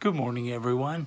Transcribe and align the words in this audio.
Good 0.00 0.14
morning, 0.14 0.48
everyone. 0.52 1.06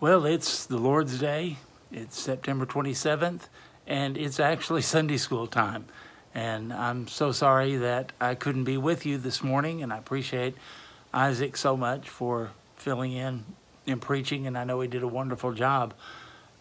Well, 0.00 0.26
it's 0.26 0.66
the 0.66 0.76
Lord's 0.76 1.20
Day. 1.20 1.58
It's 1.92 2.18
September 2.20 2.66
27th, 2.66 3.42
and 3.86 4.18
it's 4.18 4.40
actually 4.40 4.82
Sunday 4.96 5.18
school 5.18 5.46
time. 5.46 5.84
And 6.34 6.72
I'm 6.72 7.06
so 7.06 7.30
sorry 7.30 7.76
that 7.76 8.10
I 8.20 8.34
couldn't 8.34 8.64
be 8.64 8.76
with 8.76 9.06
you 9.06 9.18
this 9.18 9.40
morning, 9.40 9.84
and 9.84 9.92
I 9.92 9.98
appreciate 9.98 10.56
Isaac 11.14 11.56
so 11.56 11.76
much 11.76 12.08
for 12.08 12.50
filling 12.74 13.12
in 13.12 13.44
and 13.86 14.02
preaching, 14.02 14.48
and 14.48 14.58
I 14.58 14.64
know 14.64 14.80
he 14.80 14.88
did 14.88 15.04
a 15.04 15.08
wonderful 15.08 15.52
job. 15.52 15.94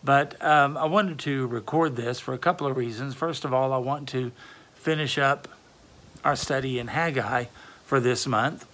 But 0.03 0.39
um, 0.45 0.77
I 0.77 0.85
wanted 0.85 1.17
to 1.21 1.47
record 1.47 1.95
this 1.95 2.19
for 2.19 2.35
a 2.35 2.37
couple 2.37 2.67
of 2.67 2.77
reasons. 2.77 3.15
First 3.15 3.45
of 3.45 3.51
all, 3.51 3.73
I 3.73 3.77
want 3.77 4.07
to 4.09 4.31
finish 4.75 5.17
up 5.17 5.47
our 6.23 6.35
study 6.35 6.77
in 6.77 6.85
Haggai 6.85 7.45
for 7.83 7.99
this 7.99 8.27
month. 8.27 8.67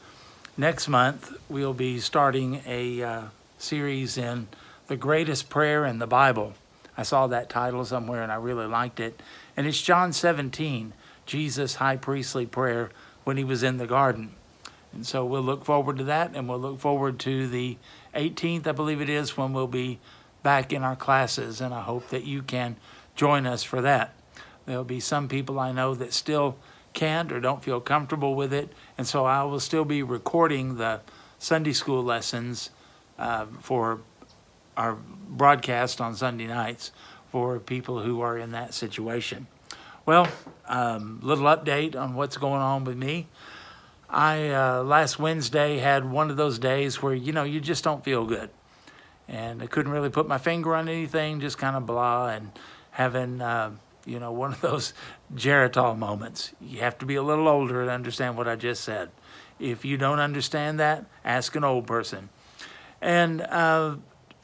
Next 0.61 0.87
month, 0.87 1.33
we'll 1.49 1.73
be 1.73 1.99
starting 1.99 2.61
a 2.67 3.01
uh, 3.01 3.21
series 3.57 4.15
in 4.15 4.47
The 4.85 4.95
Greatest 4.95 5.49
Prayer 5.49 5.87
in 5.87 5.97
the 5.97 6.05
Bible. 6.05 6.53
I 6.95 7.01
saw 7.01 7.25
that 7.25 7.49
title 7.49 7.83
somewhere 7.83 8.21
and 8.21 8.31
I 8.31 8.35
really 8.35 8.67
liked 8.67 8.99
it. 8.99 9.23
And 9.57 9.65
it's 9.65 9.81
John 9.81 10.13
17, 10.13 10.93
Jesus' 11.25 11.73
high 11.73 11.97
priestly 11.97 12.45
prayer 12.45 12.91
when 13.23 13.37
he 13.37 13.43
was 13.43 13.63
in 13.63 13.77
the 13.77 13.87
garden. 13.87 14.33
And 14.93 15.03
so 15.03 15.25
we'll 15.25 15.41
look 15.41 15.65
forward 15.65 15.97
to 15.97 16.03
that 16.03 16.35
and 16.35 16.47
we'll 16.47 16.59
look 16.59 16.79
forward 16.79 17.17
to 17.21 17.47
the 17.47 17.77
18th, 18.13 18.67
I 18.67 18.71
believe 18.71 19.01
it 19.01 19.09
is, 19.09 19.35
when 19.35 19.53
we'll 19.53 19.65
be 19.65 19.97
back 20.43 20.71
in 20.71 20.83
our 20.83 20.95
classes. 20.95 21.59
And 21.59 21.73
I 21.73 21.81
hope 21.81 22.09
that 22.09 22.25
you 22.25 22.43
can 22.43 22.75
join 23.15 23.47
us 23.47 23.63
for 23.63 23.81
that. 23.81 24.13
There'll 24.67 24.83
be 24.83 24.99
some 24.99 25.27
people 25.27 25.59
I 25.59 25.71
know 25.71 25.95
that 25.95 26.13
still 26.13 26.55
can't 26.93 27.31
or 27.31 27.39
don't 27.39 27.63
feel 27.63 27.79
comfortable 27.79 28.35
with 28.35 28.53
it. 28.53 28.71
And 28.97 29.07
so 29.07 29.25
I 29.25 29.43
will 29.43 29.59
still 29.59 29.85
be 29.85 30.03
recording 30.03 30.77
the 30.77 31.01
Sunday 31.39 31.73
school 31.73 32.03
lessons 32.03 32.69
uh, 33.17 33.45
for 33.61 34.01
our 34.77 34.97
broadcast 35.27 36.01
on 36.01 36.15
Sunday 36.15 36.47
nights 36.47 36.91
for 37.31 37.59
people 37.59 38.01
who 38.01 38.21
are 38.21 38.37
in 38.37 38.51
that 38.51 38.73
situation. 38.73 39.47
Well, 40.05 40.27
um, 40.67 41.19
little 41.21 41.45
update 41.45 41.95
on 41.95 42.15
what's 42.15 42.37
going 42.37 42.61
on 42.61 42.83
with 42.83 42.97
me. 42.97 43.27
I 44.09 44.49
uh, 44.49 44.83
last 44.83 45.19
Wednesday 45.19 45.77
had 45.77 46.09
one 46.09 46.29
of 46.29 46.37
those 46.37 46.59
days 46.59 47.01
where 47.01 47.13
you 47.13 47.31
know 47.31 47.43
you 47.43 47.61
just 47.61 47.83
don't 47.83 48.03
feel 48.03 48.25
good, 48.25 48.49
and 49.27 49.61
I 49.61 49.67
couldn't 49.67 49.91
really 49.91 50.09
put 50.09 50.27
my 50.27 50.37
finger 50.37 50.75
on 50.75 50.89
anything, 50.89 51.39
just 51.39 51.57
kind 51.57 51.77
of 51.77 51.85
blah 51.85 52.27
and 52.27 52.51
having. 52.91 53.41
Uh, 53.41 53.71
you 54.05 54.19
know, 54.19 54.31
one 54.31 54.53
of 54.53 54.61
those 54.61 54.93
Geritol 55.33 55.97
moments. 55.97 56.53
You 56.61 56.79
have 56.79 56.97
to 56.99 57.05
be 57.05 57.15
a 57.15 57.23
little 57.23 57.47
older 57.47 57.85
to 57.85 57.91
understand 57.91 58.37
what 58.37 58.47
I 58.47 58.55
just 58.55 58.83
said. 58.83 59.09
If 59.59 59.85
you 59.85 59.97
don't 59.97 60.19
understand 60.19 60.79
that, 60.79 61.05
ask 61.23 61.55
an 61.55 61.63
old 61.63 61.85
person. 61.85 62.29
And 63.01 63.41
uh, 63.41 63.95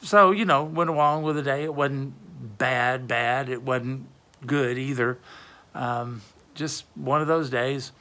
so, 0.01 0.31
you 0.31 0.45
know, 0.45 0.63
went 0.63 0.89
along 0.89 1.23
with 1.23 1.35
the 1.35 1.41
day. 1.41 1.63
It 1.63 1.73
wasn't 1.73 2.13
bad, 2.57 3.07
bad. 3.07 3.49
It 3.49 3.63
wasn't 3.63 4.07
good 4.45 4.77
either. 4.77 5.17
Um, 5.73 6.21
just 6.53 6.85
one 6.95 7.21
of 7.21 7.27
those 7.27 7.49
days. 7.49 7.91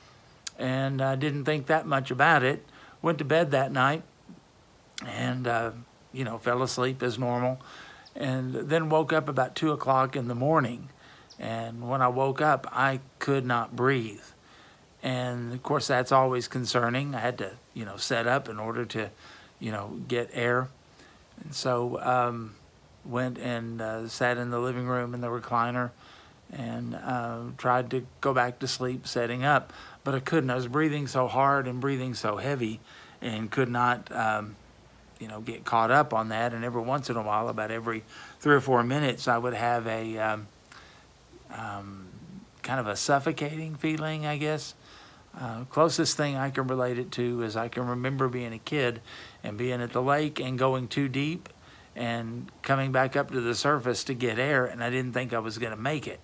And 0.58 1.02
I 1.02 1.16
didn't 1.16 1.44
think 1.44 1.66
that 1.66 1.86
much 1.86 2.10
about 2.10 2.42
it. 2.42 2.64
Went 3.02 3.18
to 3.18 3.24
bed 3.24 3.50
that 3.50 3.72
night 3.72 4.02
and, 5.04 5.46
uh, 5.46 5.70
you 6.12 6.24
know, 6.24 6.38
fell 6.38 6.62
asleep 6.62 7.02
as 7.02 7.18
normal. 7.18 7.60
And 8.14 8.54
then 8.54 8.88
woke 8.88 9.12
up 9.12 9.28
about 9.28 9.54
2 9.54 9.72
o'clock 9.72 10.16
in 10.16 10.28
the 10.28 10.34
morning 10.34 10.88
and 11.38 11.88
when 11.88 12.02
I 12.02 12.08
woke 12.08 12.40
up, 12.40 12.66
I 12.72 13.00
could 13.18 13.44
not 13.44 13.76
breathe. 13.76 14.22
And 15.02 15.52
of 15.52 15.62
course, 15.62 15.86
that's 15.86 16.12
always 16.12 16.48
concerning. 16.48 17.14
I 17.14 17.20
had 17.20 17.38
to, 17.38 17.52
you 17.74 17.84
know, 17.84 17.96
set 17.96 18.26
up 18.26 18.48
in 18.48 18.58
order 18.58 18.84
to, 18.86 19.10
you 19.60 19.70
know, 19.70 20.00
get 20.08 20.30
air. 20.32 20.68
And 21.42 21.54
so 21.54 22.00
um, 22.00 22.54
went 23.04 23.38
and 23.38 23.80
uh, 23.80 24.08
sat 24.08 24.38
in 24.38 24.50
the 24.50 24.58
living 24.58 24.86
room 24.86 25.14
in 25.14 25.20
the 25.20 25.28
recliner 25.28 25.90
and 26.52 26.94
uh, 26.94 27.40
tried 27.58 27.90
to 27.90 28.06
go 28.20 28.32
back 28.32 28.58
to 28.60 28.68
sleep 28.68 29.06
setting 29.06 29.44
up. 29.44 29.72
But 30.04 30.14
I 30.14 30.20
couldn't. 30.20 30.50
I 30.50 30.54
was 30.54 30.68
breathing 30.68 31.06
so 31.06 31.28
hard 31.28 31.66
and 31.66 31.80
breathing 31.80 32.14
so 32.14 32.36
heavy 32.36 32.80
and 33.20 33.50
could 33.50 33.68
not, 33.68 34.10
um, 34.12 34.56
you 35.20 35.28
know, 35.28 35.40
get 35.40 35.64
caught 35.64 35.90
up 35.90 36.14
on 36.14 36.30
that. 36.30 36.54
And 36.54 36.64
every 36.64 36.82
once 36.82 37.10
in 37.10 37.16
a 37.16 37.22
while, 37.22 37.48
about 37.48 37.70
every 37.70 38.04
three 38.40 38.54
or 38.54 38.60
four 38.60 38.82
minutes, 38.82 39.28
I 39.28 39.36
would 39.36 39.54
have 39.54 39.86
a, 39.86 40.18
um, 40.18 40.46
um, 41.50 42.08
kind 42.62 42.80
of 42.80 42.86
a 42.86 42.96
suffocating 42.96 43.74
feeling, 43.74 44.26
I 44.26 44.36
guess. 44.36 44.74
Uh, 45.38 45.64
closest 45.64 46.16
thing 46.16 46.36
I 46.36 46.50
can 46.50 46.66
relate 46.66 46.98
it 46.98 47.12
to 47.12 47.42
is 47.42 47.56
I 47.56 47.68
can 47.68 47.86
remember 47.86 48.28
being 48.28 48.54
a 48.54 48.58
kid 48.58 49.02
and 49.44 49.58
being 49.58 49.82
at 49.82 49.92
the 49.92 50.00
lake 50.00 50.40
and 50.40 50.58
going 50.58 50.88
too 50.88 51.08
deep 51.08 51.50
and 51.94 52.50
coming 52.62 52.90
back 52.92 53.16
up 53.16 53.30
to 53.30 53.40
the 53.40 53.54
surface 53.54 54.04
to 54.04 54.14
get 54.14 54.38
air, 54.38 54.66
and 54.66 54.82
I 54.82 54.90
didn't 54.90 55.12
think 55.12 55.32
I 55.32 55.38
was 55.38 55.58
going 55.58 55.72
to 55.72 55.80
make 55.80 56.06
it. 56.06 56.20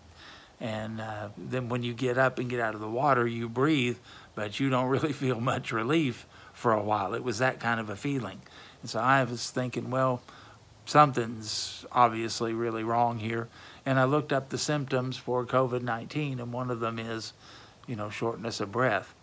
And 0.60 1.00
uh, 1.00 1.28
then 1.36 1.68
when 1.68 1.82
you 1.82 1.92
get 1.92 2.18
up 2.18 2.38
and 2.38 2.48
get 2.48 2.60
out 2.60 2.74
of 2.74 2.80
the 2.80 2.88
water, 2.88 3.26
you 3.26 3.48
breathe, 3.48 3.98
but 4.34 4.60
you 4.60 4.70
don't 4.70 4.86
really 4.88 5.12
feel 5.12 5.40
much 5.40 5.72
relief 5.72 6.26
for 6.52 6.72
a 6.72 6.82
while. 6.82 7.14
It 7.14 7.24
was 7.24 7.38
that 7.38 7.60
kind 7.60 7.80
of 7.80 7.90
a 7.90 7.96
feeling. 7.96 8.42
And 8.80 8.90
so 8.90 9.00
I 9.00 9.24
was 9.24 9.50
thinking, 9.50 9.90
well, 9.90 10.22
something's 10.86 11.84
obviously 11.92 12.52
really 12.54 12.84
wrong 12.84 13.18
here 13.18 13.48
and 13.84 13.98
I 13.98 14.04
looked 14.04 14.32
up 14.32 14.48
the 14.48 14.58
symptoms 14.58 15.16
for 15.16 15.44
COVID 15.44 15.82
19, 15.82 16.40
and 16.40 16.52
one 16.52 16.70
of 16.70 16.80
them 16.80 16.98
is, 16.98 17.32
you 17.86 17.96
know, 17.96 18.10
shortness 18.10 18.60
of 18.60 18.72
breath. 18.72 19.14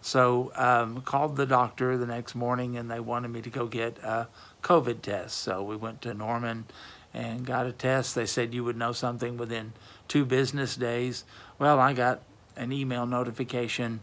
So 0.00 0.52
um, 0.54 1.00
called 1.02 1.36
the 1.36 1.46
doctor 1.46 1.96
the 1.96 2.06
next 2.06 2.34
morning, 2.34 2.76
and 2.76 2.90
they 2.90 3.00
wanted 3.00 3.28
me 3.28 3.42
to 3.42 3.50
go 3.50 3.66
get 3.66 3.98
a 3.98 4.28
COVID 4.62 5.02
test. 5.02 5.38
So 5.38 5.62
we 5.62 5.74
went 5.74 6.00
to 6.02 6.14
Norman 6.14 6.66
and 7.12 7.44
got 7.44 7.66
a 7.66 7.72
test. 7.72 8.14
They 8.14 8.26
said 8.26 8.54
you 8.54 8.62
would 8.62 8.76
know 8.76 8.92
something 8.92 9.36
within 9.36 9.72
two 10.06 10.24
business 10.24 10.76
days. 10.76 11.24
Well, 11.58 11.80
I 11.80 11.92
got 11.92 12.22
an 12.56 12.72
email 12.72 13.06
notification 13.06 14.00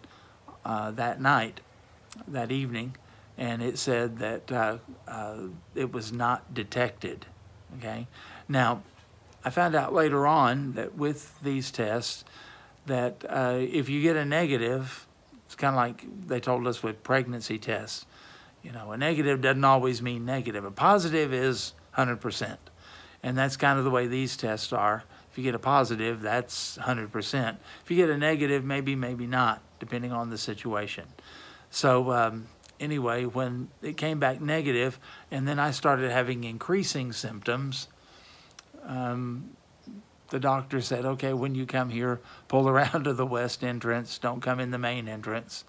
uh, 0.65 0.91
that 0.91 1.21
night, 1.21 1.61
that 2.27 2.51
evening, 2.51 2.95
and 3.37 3.61
it 3.61 3.77
said 3.77 4.17
that 4.17 4.51
uh, 4.51 4.77
uh, 5.07 5.37
it 5.75 5.93
was 5.93 6.11
not 6.11 6.53
detected. 6.53 7.25
Okay, 7.77 8.07
now 8.49 8.83
I 9.45 9.49
found 9.49 9.75
out 9.75 9.93
later 9.93 10.25
on 10.25 10.73
that 10.73 10.95
with 10.95 11.39
these 11.41 11.71
tests, 11.71 12.23
that 12.85 13.25
uh, 13.29 13.57
if 13.59 13.89
you 13.89 14.01
get 14.01 14.15
a 14.15 14.25
negative, 14.25 15.07
it's 15.45 15.55
kind 15.55 15.75
of 15.75 15.77
like 15.77 16.27
they 16.27 16.39
told 16.39 16.67
us 16.67 16.81
with 16.81 17.03
pregnancy 17.03 17.57
tests. 17.57 18.05
You 18.61 18.71
know, 18.71 18.91
a 18.91 18.97
negative 18.97 19.41
doesn't 19.41 19.63
always 19.63 20.01
mean 20.01 20.25
negative. 20.25 20.63
A 20.63 20.71
positive 20.71 21.33
is 21.33 21.73
100%. 21.97 22.57
And 23.21 23.37
that's 23.37 23.57
kind 23.57 23.77
of 23.77 23.85
the 23.85 23.91
way 23.91 24.07
these 24.07 24.35
tests 24.35 24.73
are. 24.73 25.03
If 25.31 25.37
you 25.37 25.43
get 25.43 25.55
a 25.55 25.59
positive, 25.59 26.21
that's 26.21 26.77
100%. 26.77 27.57
If 27.83 27.91
you 27.91 27.97
get 27.97 28.09
a 28.09 28.17
negative, 28.17 28.63
maybe, 28.63 28.95
maybe 28.95 29.25
not, 29.25 29.61
depending 29.79 30.11
on 30.11 30.29
the 30.29 30.37
situation. 30.37 31.05
So, 31.71 32.11
um, 32.11 32.47
anyway, 32.79 33.25
when 33.25 33.69
it 33.81 33.97
came 33.97 34.19
back 34.19 34.39
negative, 34.39 34.99
and 35.31 35.47
then 35.47 35.57
I 35.57 35.71
started 35.71 36.11
having 36.11 36.43
increasing 36.43 37.13
symptoms, 37.13 37.87
um, 38.85 39.51
the 40.29 40.39
doctor 40.39 40.81
said, 40.81 41.05
okay, 41.05 41.33
when 41.33 41.53
you 41.53 41.65
come 41.65 41.89
here, 41.89 42.19
pull 42.47 42.67
around 42.67 43.03
to 43.05 43.13
the 43.13 43.25
west 43.25 43.63
entrance. 43.63 44.17
Don't 44.17 44.41
come 44.41 44.59
in 44.59 44.71
the 44.71 44.77
main 44.77 45.07
entrance. 45.07 45.63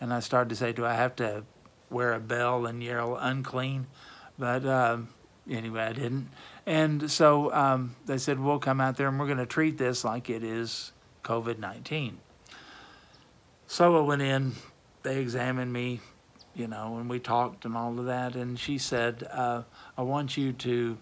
And 0.00 0.12
I 0.12 0.20
started 0.20 0.48
to 0.50 0.56
say, 0.56 0.72
do 0.72 0.84
I 0.84 0.94
have 0.94 1.16
to 1.16 1.44
wear 1.90 2.14
a 2.14 2.20
bell 2.20 2.66
and 2.66 2.82
yell 2.82 3.16
unclean? 3.16 3.86
But 4.38 4.64
um, 4.66 5.08
anyway, 5.50 5.82
I 5.82 5.92
didn't. 5.92 6.28
And 6.64 7.10
so 7.10 7.52
um, 7.52 7.94
they 8.06 8.18
said, 8.18 8.40
we'll 8.40 8.58
come 8.58 8.80
out 8.80 8.96
there 8.96 9.08
and 9.08 9.18
we're 9.18 9.26
going 9.26 9.38
to 9.38 9.46
treat 9.46 9.78
this 9.78 10.04
like 10.04 10.30
it 10.30 10.42
is 10.42 10.92
COVID 11.22 11.58
19. 11.58 12.18
So 13.68 13.98
I 13.98 14.00
went 14.00 14.22
in, 14.22 14.52
they 15.02 15.18
examined 15.18 15.72
me, 15.72 16.00
you 16.54 16.68
know, 16.68 16.98
and 16.98 17.10
we 17.10 17.18
talked 17.18 17.64
and 17.64 17.76
all 17.76 17.98
of 17.98 18.06
that. 18.06 18.34
And 18.34 18.58
she 18.58 18.78
said, 18.78 19.28
uh, 19.30 19.62
I 19.98 20.02
want 20.02 20.36
you 20.36 20.52
to 20.52 20.96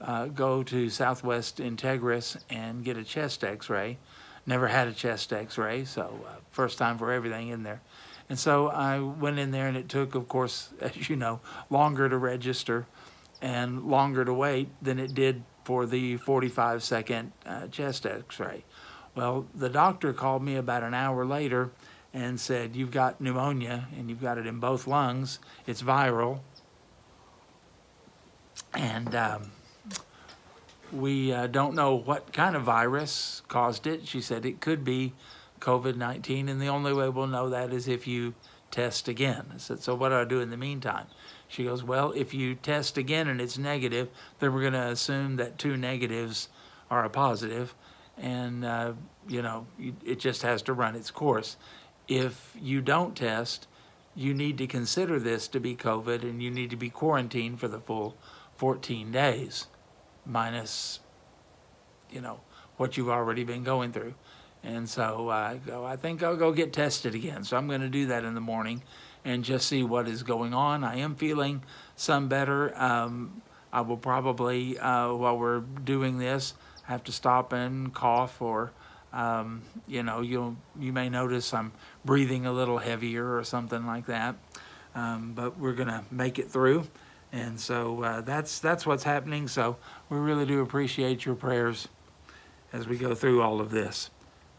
uh, 0.00 0.26
go 0.26 0.62
to 0.62 0.88
Southwest 0.88 1.58
Integris 1.58 2.36
and 2.48 2.84
get 2.84 2.96
a 2.96 3.04
chest 3.04 3.44
X-ray. 3.44 3.98
Never 4.46 4.68
had 4.68 4.88
a 4.88 4.92
chest 4.92 5.32
X-ray, 5.32 5.84
so 5.84 6.20
uh, 6.26 6.32
first 6.50 6.78
time 6.78 6.98
for 6.98 7.12
everything 7.12 7.48
in 7.48 7.62
there. 7.62 7.80
And 8.28 8.38
so 8.38 8.68
I 8.68 9.00
went 9.00 9.38
in 9.38 9.50
there, 9.50 9.66
and 9.66 9.76
it 9.76 9.88
took, 9.88 10.14
of 10.14 10.28
course, 10.28 10.70
as 10.80 11.08
you 11.08 11.16
know, 11.16 11.40
longer 11.68 12.08
to 12.08 12.16
register 12.16 12.86
and 13.42 13.84
longer 13.84 14.24
to 14.24 14.32
wait 14.32 14.68
than 14.82 14.98
it 14.98 15.14
did 15.14 15.42
for 15.64 15.86
the 15.86 16.16
45 16.18 16.82
second 16.82 17.32
uh, 17.46 17.66
chest 17.68 18.06
X-ray. 18.06 18.64
Well, 19.14 19.46
the 19.54 19.68
doctor 19.68 20.12
called 20.12 20.42
me 20.42 20.56
about 20.56 20.82
an 20.82 20.94
hour 20.94 21.24
later 21.24 21.70
and 22.14 22.40
said, 22.40 22.74
"You've 22.74 22.90
got 22.90 23.20
pneumonia, 23.20 23.88
and 23.96 24.08
you've 24.08 24.20
got 24.20 24.38
it 24.38 24.46
in 24.46 24.60
both 24.60 24.86
lungs. 24.86 25.38
It's 25.66 25.82
viral." 25.82 26.40
And 28.72 29.14
um, 29.14 29.50
we 30.92 31.32
uh, 31.32 31.46
don't 31.46 31.74
know 31.74 31.94
what 31.94 32.32
kind 32.32 32.56
of 32.56 32.62
virus 32.62 33.42
caused 33.48 33.86
it. 33.86 34.06
She 34.06 34.20
said 34.20 34.44
it 34.44 34.60
could 34.60 34.84
be 34.84 35.12
COVID 35.60 35.96
19, 35.96 36.48
and 36.48 36.60
the 36.60 36.68
only 36.68 36.92
way 36.92 37.08
we'll 37.08 37.26
know 37.26 37.48
that 37.50 37.72
is 37.72 37.88
if 37.88 38.06
you 38.06 38.34
test 38.70 39.08
again. 39.08 39.46
I 39.54 39.58
said, 39.58 39.82
So 39.82 39.94
what 39.94 40.10
do 40.10 40.16
I 40.16 40.24
do 40.24 40.40
in 40.40 40.50
the 40.50 40.56
meantime? 40.56 41.06
She 41.48 41.64
goes, 41.64 41.82
Well, 41.82 42.12
if 42.12 42.32
you 42.32 42.54
test 42.54 42.96
again 42.96 43.28
and 43.28 43.40
it's 43.40 43.58
negative, 43.58 44.08
then 44.38 44.52
we're 44.52 44.60
going 44.62 44.72
to 44.72 44.88
assume 44.88 45.36
that 45.36 45.58
two 45.58 45.76
negatives 45.76 46.48
are 46.90 47.04
a 47.04 47.10
positive, 47.10 47.74
and, 48.18 48.64
uh, 48.64 48.92
you 49.28 49.42
know, 49.42 49.66
it 50.04 50.18
just 50.18 50.42
has 50.42 50.62
to 50.62 50.72
run 50.72 50.96
its 50.96 51.10
course. 51.10 51.56
If 52.08 52.56
you 52.60 52.80
don't 52.80 53.16
test, 53.16 53.66
you 54.16 54.34
need 54.34 54.58
to 54.58 54.66
consider 54.66 55.18
this 55.18 55.46
to 55.48 55.60
be 55.60 55.76
COVID 55.76 56.22
and 56.22 56.42
you 56.42 56.50
need 56.50 56.70
to 56.70 56.76
be 56.76 56.90
quarantined 56.90 57.60
for 57.60 57.68
the 57.68 57.78
full 57.78 58.16
14 58.56 59.12
days, 59.12 59.68
minus, 60.26 61.00
you 62.10 62.20
know, 62.20 62.40
what 62.76 62.96
you've 62.96 63.08
already 63.08 63.44
been 63.44 63.64
going 63.64 63.92
through. 63.92 64.14
And 64.62 64.88
so 64.88 65.30
I 65.30 65.58
go, 65.64 65.84
I 65.84 65.96
think 65.96 66.22
I'll 66.22 66.36
go 66.36 66.52
get 66.52 66.72
tested 66.72 67.14
again. 67.14 67.44
So 67.44 67.56
I'm 67.56 67.66
going 67.66 67.80
to 67.80 67.88
do 67.88 68.06
that 68.06 68.24
in 68.24 68.34
the 68.34 68.40
morning 68.40 68.82
and 69.24 69.44
just 69.44 69.68
see 69.68 69.82
what 69.82 70.08
is 70.08 70.22
going 70.22 70.54
on. 70.54 70.84
I 70.84 70.96
am 70.96 71.14
feeling 71.14 71.62
some 71.96 72.28
better. 72.28 72.76
Um, 72.80 73.42
I 73.72 73.82
will 73.82 73.96
probably, 73.96 74.78
uh, 74.78 75.12
while 75.14 75.38
we're 75.38 75.60
doing 75.60 76.18
this, 76.18 76.54
have 76.84 77.04
to 77.04 77.12
stop 77.12 77.52
and 77.52 77.94
cough 77.94 78.42
or, 78.42 78.72
um, 79.12 79.62
you 79.86 80.02
know, 80.02 80.20
you 80.20 80.56
you 80.78 80.92
may 80.92 81.08
notice 81.08 81.52
I'm 81.54 81.72
breathing 82.04 82.46
a 82.46 82.52
little 82.52 82.78
heavier 82.78 83.36
or 83.36 83.44
something 83.44 83.86
like 83.86 84.06
that. 84.06 84.36
Um, 84.94 85.32
but 85.34 85.58
we're 85.58 85.74
going 85.74 85.88
to 85.88 86.02
make 86.10 86.38
it 86.38 86.50
through. 86.50 86.86
And 87.32 87.60
so 87.60 88.02
uh, 88.02 88.20
that's 88.22 88.58
that's 88.58 88.86
what's 88.86 89.04
happening. 89.04 89.46
So 89.48 89.76
we 90.08 90.18
really 90.18 90.46
do 90.46 90.60
appreciate 90.60 91.24
your 91.24 91.36
prayers 91.36 91.88
as 92.72 92.88
we 92.88 92.96
go 92.96 93.14
through 93.14 93.42
all 93.42 93.60
of 93.60 93.70
this. 93.70 94.10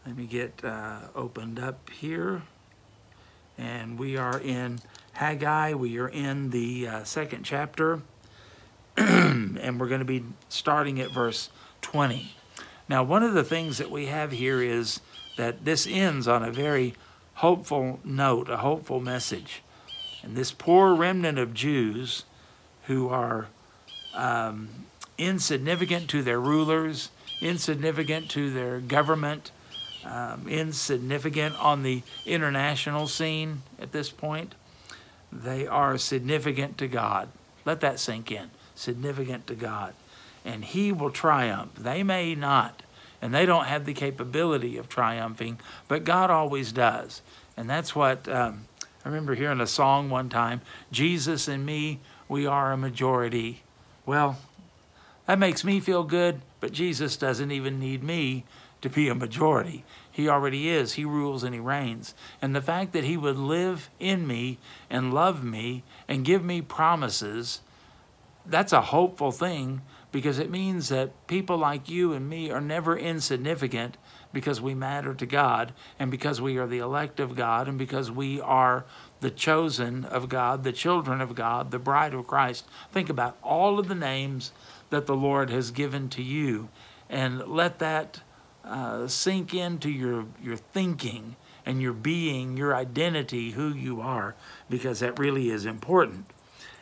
Let 0.06 0.16
me 0.16 0.26
get 0.26 0.64
uh, 0.64 1.00
opened 1.14 1.58
up 1.58 1.90
here. 1.90 2.42
And 3.58 3.98
we 3.98 4.16
are 4.16 4.40
in 4.40 4.80
Haggai. 5.12 5.74
We 5.74 5.98
are 5.98 6.08
in 6.08 6.50
the 6.50 6.88
uh, 6.88 7.04
second 7.04 7.44
chapter. 7.44 8.00
and 8.96 9.78
we're 9.78 9.88
going 9.88 10.00
to 10.00 10.04
be 10.04 10.24
starting 10.48 11.00
at 11.00 11.10
verse 11.10 11.50
20. 11.82 12.34
Now, 12.88 13.02
one 13.02 13.22
of 13.22 13.32
the 13.32 13.44
things 13.44 13.78
that 13.78 13.90
we 13.90 14.06
have 14.06 14.32
here 14.32 14.60
is 14.60 15.00
that 15.36 15.64
this 15.64 15.86
ends 15.86 16.28
on 16.28 16.42
a 16.42 16.50
very 16.50 16.94
hopeful 17.34 18.00
note, 18.04 18.50
a 18.50 18.58
hopeful 18.58 19.00
message. 19.00 19.62
And 20.22 20.36
this 20.36 20.52
poor 20.52 20.94
remnant 20.94 21.38
of 21.38 21.54
Jews 21.54 22.24
who 22.86 23.08
are 23.08 23.46
um, 24.14 24.68
insignificant 25.18 26.08
to 26.10 26.22
their 26.22 26.40
rulers, 26.40 27.10
insignificant 27.40 28.30
to 28.30 28.50
their 28.50 28.80
government, 28.80 29.50
um, 30.04 30.48
insignificant 30.48 31.58
on 31.62 31.82
the 31.82 32.02
international 32.26 33.06
scene 33.06 33.62
at 33.80 33.92
this 33.92 34.10
point. 34.10 34.54
They 35.32 35.66
are 35.66 35.96
significant 35.96 36.76
to 36.78 36.88
God. 36.88 37.28
Let 37.64 37.80
that 37.80 38.00
sink 38.00 38.30
in. 38.30 38.50
Significant 38.74 39.46
to 39.46 39.54
God. 39.54 39.94
And 40.44 40.64
He 40.64 40.92
will 40.92 41.10
triumph. 41.10 41.74
They 41.76 42.02
may 42.02 42.34
not, 42.34 42.82
and 43.20 43.32
they 43.32 43.46
don't 43.46 43.66
have 43.66 43.84
the 43.84 43.94
capability 43.94 44.76
of 44.76 44.88
triumphing, 44.88 45.58
but 45.88 46.04
God 46.04 46.30
always 46.30 46.72
does. 46.72 47.22
And 47.56 47.70
that's 47.70 47.94
what 47.94 48.28
um, 48.28 48.64
I 49.04 49.08
remember 49.08 49.34
hearing 49.34 49.60
a 49.60 49.66
song 49.66 50.10
one 50.10 50.28
time 50.28 50.60
Jesus 50.90 51.48
and 51.48 51.64
me, 51.64 52.00
we 52.32 52.46
are 52.46 52.72
a 52.72 52.78
majority. 52.78 53.60
Well, 54.06 54.38
that 55.26 55.38
makes 55.38 55.64
me 55.64 55.80
feel 55.80 56.02
good, 56.02 56.40
but 56.60 56.72
Jesus 56.72 57.18
doesn't 57.18 57.50
even 57.50 57.78
need 57.78 58.02
me 58.02 58.44
to 58.80 58.88
be 58.88 59.10
a 59.10 59.14
majority. 59.14 59.84
He 60.10 60.30
already 60.30 60.70
is. 60.70 60.94
He 60.94 61.04
rules 61.04 61.44
and 61.44 61.54
he 61.54 61.60
reigns. 61.60 62.14
And 62.40 62.56
the 62.56 62.62
fact 62.62 62.94
that 62.94 63.04
he 63.04 63.18
would 63.18 63.36
live 63.36 63.90
in 64.00 64.26
me 64.26 64.56
and 64.88 65.12
love 65.12 65.44
me 65.44 65.84
and 66.08 66.24
give 66.24 66.42
me 66.42 66.62
promises, 66.62 67.60
that's 68.46 68.72
a 68.72 68.80
hopeful 68.80 69.30
thing 69.30 69.82
because 70.10 70.38
it 70.38 70.50
means 70.50 70.88
that 70.88 71.26
people 71.26 71.58
like 71.58 71.90
you 71.90 72.14
and 72.14 72.30
me 72.30 72.50
are 72.50 72.62
never 72.62 72.96
insignificant 72.96 73.98
because 74.32 74.58
we 74.58 74.74
matter 74.74 75.12
to 75.12 75.26
God 75.26 75.74
and 75.98 76.10
because 76.10 76.40
we 76.40 76.56
are 76.56 76.66
the 76.66 76.78
elect 76.78 77.20
of 77.20 77.36
God 77.36 77.68
and 77.68 77.76
because 77.76 78.10
we 78.10 78.40
are 78.40 78.86
the 79.22 79.30
chosen 79.30 80.04
of 80.04 80.28
God, 80.28 80.64
the 80.64 80.72
children 80.72 81.20
of 81.20 81.34
God, 81.34 81.70
the 81.70 81.78
bride 81.78 82.12
of 82.12 82.26
Christ. 82.26 82.66
Think 82.90 83.08
about 83.08 83.38
all 83.42 83.78
of 83.78 83.88
the 83.88 83.94
names 83.94 84.52
that 84.90 85.06
the 85.06 85.16
Lord 85.16 85.48
has 85.48 85.70
given 85.70 86.08
to 86.10 86.22
you 86.22 86.68
and 87.08 87.46
let 87.46 87.78
that 87.78 88.20
uh, 88.64 89.06
sink 89.06 89.54
into 89.54 89.88
your, 89.88 90.26
your 90.42 90.56
thinking 90.56 91.36
and 91.64 91.80
your 91.80 91.92
being, 91.92 92.56
your 92.56 92.74
identity, 92.74 93.52
who 93.52 93.72
you 93.72 94.00
are, 94.00 94.34
because 94.68 95.00
that 95.00 95.18
really 95.18 95.50
is 95.50 95.64
important. 95.64 96.26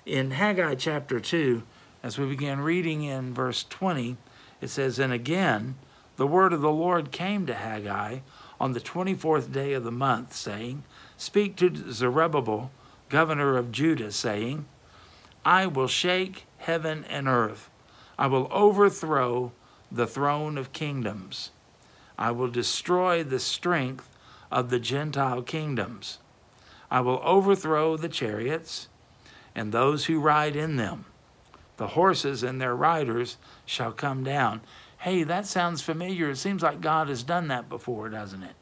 In 0.07 0.31
Haggai 0.31 0.77
chapter 0.77 1.21
2, 1.21 1.63
as 2.03 2.19
we 2.19 2.27
begin 2.27 2.61
reading 2.61 3.05
in 3.05 3.35
verse 3.35 3.65
20, 3.69 4.17
it 4.63 4.69
says, 4.69 4.99
And 4.99 5.13
again, 5.13 5.75
the 6.17 6.27
word 6.27 6.55
of 6.55 6.63
the 6.63 6.73
Lord 6.73 7.11
came 7.11 7.45
to 7.47 7.55
Haggai 7.55 8.21
on 8.59 8.73
the 8.73 8.81
24th 8.81 9.53
day 9.53 9.75
of 9.75 9.85
the 9.85 9.93
month, 9.93 10.35
saying, 10.35 10.85
Speak 11.21 11.55
to 11.57 11.93
Zerubbabel, 11.93 12.71
governor 13.11 13.59
of 13.59 13.71
Judah, 13.71 14.11
saying, 14.11 14.65
I 15.45 15.67
will 15.67 15.87
shake 15.87 16.47
heaven 16.57 17.05
and 17.11 17.29
earth. 17.29 17.69
I 18.19 18.27
will 18.27 18.49
overthrow 18.51 19.53
the 19.93 20.07
throne 20.07 20.57
of 20.57 20.73
kingdoms. 20.73 21.51
I 22.19 22.31
will 22.31 22.49
destroy 22.49 23.23
the 23.23 23.39
strength 23.39 24.09
of 24.51 24.71
the 24.71 24.81
Gentile 24.81 25.43
kingdoms. 25.43 26.21
I 26.91 27.03
will 27.03 27.21
overthrow 27.23 27.99
the 27.99 28.09
chariots 28.09 28.89
and 29.55 29.73
those 29.73 30.07
who 30.07 30.21
ride 30.21 30.57
in 30.57 30.77
them. 30.77 31.05
The 31.77 31.89
horses 31.89 32.43
and 32.43 32.59
their 32.59 32.75
riders 32.75 33.37
shall 33.67 33.93
come 33.93 34.25
down. 34.25 34.63
Hey, 35.01 35.25
that 35.25 35.45
sounds 35.45 35.83
familiar. 35.83 36.31
It 36.31 36.37
seems 36.37 36.63
like 36.63 36.81
God 36.81 37.11
has 37.11 37.23
done 37.23 37.49
that 37.49 37.69
before, 37.69 38.09
doesn't 38.09 38.43
it? 38.43 38.55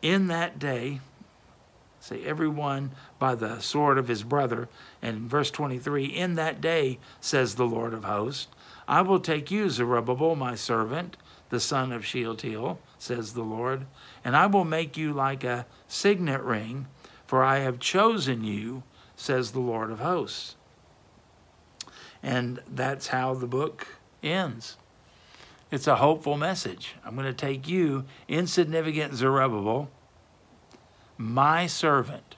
In 0.00 0.28
that 0.28 0.60
day, 0.60 1.00
say, 2.00 2.24
everyone 2.24 2.90
by 3.18 3.34
the 3.34 3.60
sword 3.60 3.98
of 3.98 4.08
his 4.08 4.22
brother. 4.22 4.68
And 5.02 5.30
verse 5.30 5.50
23 5.50 6.06
In 6.06 6.34
that 6.34 6.60
day, 6.60 6.98
says 7.20 7.54
the 7.54 7.66
Lord 7.66 7.94
of 7.94 8.04
hosts, 8.04 8.48
I 8.88 9.02
will 9.02 9.20
take 9.20 9.50
you, 9.50 9.70
Zerubbabel, 9.70 10.34
my 10.34 10.54
servant, 10.54 11.16
the 11.50 11.60
son 11.60 11.92
of 11.92 12.04
Shealtiel, 12.04 12.80
says 12.98 13.34
the 13.34 13.42
Lord, 13.42 13.86
and 14.24 14.36
I 14.36 14.46
will 14.46 14.64
make 14.64 14.96
you 14.96 15.12
like 15.12 15.44
a 15.44 15.66
signet 15.86 16.42
ring, 16.42 16.86
for 17.26 17.44
I 17.44 17.58
have 17.58 17.78
chosen 17.78 18.42
you, 18.42 18.82
says 19.14 19.52
the 19.52 19.60
Lord 19.60 19.90
of 19.90 20.00
hosts. 20.00 20.56
And 22.22 22.60
that's 22.68 23.08
how 23.08 23.34
the 23.34 23.46
book 23.46 23.86
ends. 24.22 24.76
It's 25.70 25.86
a 25.86 25.96
hopeful 25.96 26.36
message. 26.36 26.96
I'm 27.04 27.14
going 27.14 27.26
to 27.26 27.32
take 27.32 27.68
you, 27.68 28.04
insignificant 28.28 29.14
Zerubbabel, 29.14 29.88
my 31.20 31.66
servant. 31.66 32.36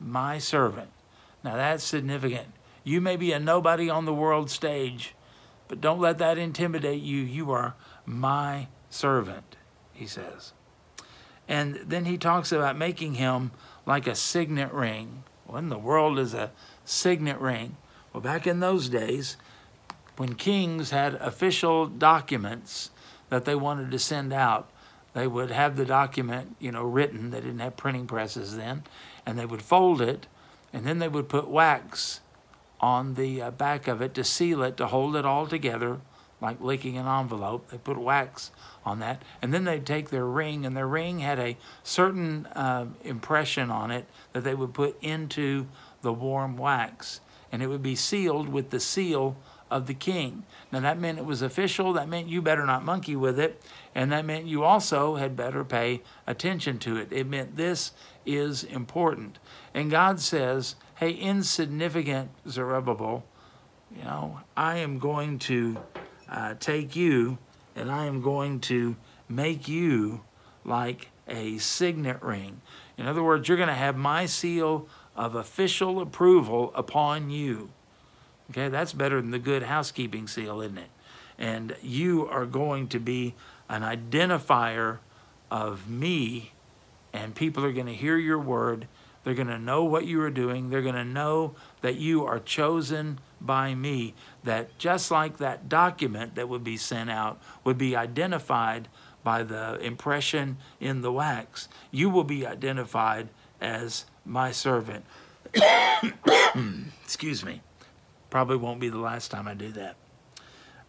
My 0.00 0.38
servant. 0.38 0.88
Now 1.44 1.56
that's 1.56 1.84
significant. 1.84 2.54
You 2.84 3.02
may 3.02 3.16
be 3.16 3.32
a 3.32 3.38
nobody 3.38 3.90
on 3.90 4.06
the 4.06 4.14
world 4.14 4.50
stage, 4.50 5.14
but 5.68 5.82
don't 5.82 6.00
let 6.00 6.16
that 6.18 6.38
intimidate 6.38 7.02
you. 7.02 7.18
You 7.18 7.50
are 7.50 7.74
my 8.06 8.68
servant, 8.88 9.56
he 9.92 10.06
says. 10.06 10.52
And 11.46 11.76
then 11.84 12.06
he 12.06 12.16
talks 12.16 12.50
about 12.50 12.78
making 12.78 13.14
him 13.14 13.50
like 13.84 14.06
a 14.06 14.14
signet 14.14 14.72
ring. 14.72 15.24
What 15.46 15.58
in 15.58 15.68
the 15.68 15.78
world 15.78 16.18
is 16.18 16.32
a 16.32 16.52
signet 16.86 17.38
ring? 17.38 17.76
Well, 18.14 18.22
back 18.22 18.46
in 18.46 18.60
those 18.60 18.88
days, 18.88 19.36
when 20.16 20.34
kings 20.34 20.90
had 20.90 21.14
official 21.16 21.86
documents 21.86 22.90
that 23.28 23.44
they 23.44 23.54
wanted 23.54 23.90
to 23.90 23.98
send 23.98 24.32
out, 24.32 24.70
they 25.12 25.26
would 25.26 25.50
have 25.50 25.76
the 25.76 25.84
document, 25.84 26.56
you 26.58 26.70
know, 26.70 26.84
written. 26.84 27.30
They 27.30 27.40
didn't 27.40 27.58
have 27.58 27.76
printing 27.76 28.06
presses 28.06 28.56
then, 28.56 28.84
and 29.26 29.38
they 29.38 29.46
would 29.46 29.62
fold 29.62 30.00
it, 30.00 30.26
and 30.72 30.86
then 30.86 30.98
they 30.98 31.08
would 31.08 31.28
put 31.28 31.48
wax 31.48 32.20
on 32.80 33.14
the 33.14 33.42
uh, 33.42 33.50
back 33.50 33.88
of 33.88 34.00
it 34.00 34.14
to 34.14 34.24
seal 34.24 34.62
it, 34.62 34.76
to 34.76 34.86
hold 34.86 35.16
it 35.16 35.24
all 35.24 35.46
together, 35.46 35.98
like 36.40 36.60
licking 36.60 36.96
an 36.96 37.06
envelope. 37.06 37.68
They 37.70 37.78
put 37.78 37.98
wax 37.98 38.50
on 38.84 39.00
that, 39.00 39.22
and 39.42 39.52
then 39.52 39.64
they'd 39.64 39.84
take 39.84 40.10
their 40.10 40.24
ring, 40.24 40.64
and 40.64 40.76
their 40.76 40.86
ring 40.86 41.18
had 41.18 41.38
a 41.38 41.56
certain 41.82 42.46
uh, 42.46 42.86
impression 43.04 43.70
on 43.70 43.90
it 43.90 44.06
that 44.32 44.44
they 44.44 44.54
would 44.54 44.72
put 44.72 44.96
into 45.02 45.66
the 46.02 46.12
warm 46.12 46.56
wax, 46.56 47.20
and 47.52 47.62
it 47.62 47.66
would 47.66 47.82
be 47.82 47.96
sealed 47.96 48.48
with 48.48 48.70
the 48.70 48.80
seal 48.80 49.36
of 49.70 49.86
the 49.86 49.94
king. 49.94 50.44
Now 50.72 50.80
that 50.80 50.98
meant 50.98 51.18
it 51.18 51.24
was 51.24 51.42
official. 51.42 51.92
That 51.92 52.08
meant 52.08 52.28
you 52.28 52.42
better 52.42 52.64
not 52.64 52.84
monkey 52.84 53.16
with 53.16 53.38
it, 53.38 53.62
and 53.94 54.12
that 54.12 54.24
meant 54.24 54.46
you 54.46 54.62
also 54.62 55.16
had 55.16 55.36
better 55.36 55.64
pay 55.64 56.02
attention 56.26 56.78
to 56.80 56.96
it. 56.96 57.08
It 57.12 57.26
meant 57.26 57.56
this 57.56 57.92
is 58.24 58.64
important. 58.64 59.38
And 59.74 59.90
God 59.90 60.20
says, 60.20 60.76
"Hey, 60.96 61.12
insignificant 61.12 62.30
Zerubbabel, 62.48 63.24
you 63.96 64.04
know, 64.04 64.40
I 64.56 64.78
am 64.78 64.98
going 64.98 65.38
to 65.40 65.78
uh, 66.28 66.54
take 66.60 66.94
you 66.94 67.38
and 67.74 67.90
I 67.90 68.06
am 68.06 68.20
going 68.20 68.60
to 68.60 68.96
make 69.28 69.68
you 69.68 70.22
like 70.64 71.08
a 71.28 71.58
signet 71.58 72.22
ring. 72.22 72.60
In 72.98 73.06
other 73.06 73.22
words, 73.22 73.48
you're 73.48 73.56
going 73.56 73.68
to 73.68 73.74
have 73.74 73.96
my 73.96 74.26
seal 74.26 74.88
of 75.16 75.34
official 75.34 76.00
approval 76.00 76.72
upon 76.74 77.30
you. 77.30 77.70
Okay, 78.50 78.68
that's 78.68 78.92
better 78.92 79.20
than 79.20 79.30
the 79.30 79.38
good 79.38 79.62
housekeeping 79.62 80.26
seal, 80.26 80.60
isn't 80.60 80.78
it? 80.78 80.90
And 81.40 81.74
you 81.82 82.28
are 82.28 82.46
going 82.46 82.86
to 82.88 83.00
be 83.00 83.34
an 83.68 83.82
identifier 83.82 84.98
of 85.50 85.88
me, 85.88 86.52
and 87.12 87.34
people 87.34 87.64
are 87.64 87.72
going 87.72 87.86
to 87.86 87.94
hear 87.94 88.16
your 88.16 88.38
word. 88.38 88.86
They're 89.24 89.34
going 89.34 89.48
to 89.48 89.58
know 89.58 89.82
what 89.84 90.06
you 90.06 90.20
are 90.22 90.30
doing. 90.30 90.70
They're 90.70 90.82
going 90.82 90.94
to 90.94 91.04
know 91.04 91.56
that 91.80 91.96
you 91.96 92.24
are 92.24 92.38
chosen 92.38 93.18
by 93.40 93.74
me. 93.74 94.14
That 94.44 94.78
just 94.78 95.10
like 95.10 95.38
that 95.38 95.68
document 95.68 96.36
that 96.36 96.48
would 96.48 96.62
be 96.62 96.76
sent 96.76 97.10
out 97.10 97.40
would 97.64 97.78
be 97.78 97.96
identified 97.96 98.88
by 99.22 99.42
the 99.42 99.78
impression 99.80 100.56
in 100.80 101.02
the 101.02 101.12
wax, 101.12 101.68
you 101.90 102.08
will 102.08 102.24
be 102.24 102.46
identified 102.46 103.28
as 103.60 104.04
my 104.24 104.50
servant. 104.50 105.04
Excuse 107.04 107.44
me. 107.44 107.60
Probably 108.30 108.56
won't 108.56 108.80
be 108.80 108.88
the 108.88 108.98
last 108.98 109.30
time 109.30 109.48
I 109.48 109.54
do 109.54 109.72
that. 109.72 109.96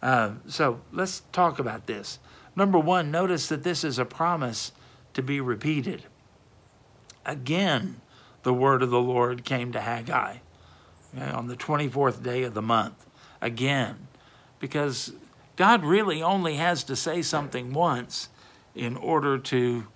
Uh, 0.02 0.32
so 0.48 0.80
let's 0.90 1.20
talk 1.32 1.58
about 1.58 1.86
this. 1.86 2.18
Number 2.56 2.78
one, 2.78 3.10
notice 3.10 3.48
that 3.48 3.62
this 3.62 3.84
is 3.84 3.98
a 3.98 4.04
promise 4.04 4.72
to 5.14 5.22
be 5.22 5.40
repeated. 5.40 6.04
Again, 7.24 8.00
the 8.42 8.52
word 8.52 8.82
of 8.82 8.90
the 8.90 9.00
Lord 9.00 9.44
came 9.44 9.72
to 9.72 9.80
Haggai 9.80 10.38
okay, 11.16 11.30
on 11.30 11.46
the 11.46 11.56
24th 11.56 12.22
day 12.22 12.42
of 12.42 12.54
the 12.54 12.62
month. 12.62 13.06
Again, 13.40 14.08
because 14.58 15.12
God 15.56 15.84
really 15.84 16.22
only 16.22 16.56
has 16.56 16.84
to 16.84 16.96
say 16.96 17.22
something 17.22 17.72
once 17.72 18.28
in 18.74 18.96
order 18.96 19.38
to 19.38 19.86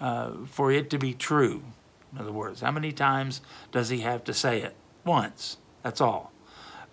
uh, 0.00 0.30
for 0.46 0.70
it 0.70 0.90
to 0.90 0.98
be 0.98 1.12
true. 1.12 1.62
In 2.12 2.18
other 2.18 2.32
words, 2.32 2.60
how 2.60 2.70
many 2.70 2.92
times 2.92 3.40
does 3.72 3.88
he 3.88 4.00
have 4.00 4.22
to 4.24 4.34
say 4.34 4.62
it? 4.62 4.76
Once. 5.04 5.56
That's 5.82 6.00
all. 6.00 6.32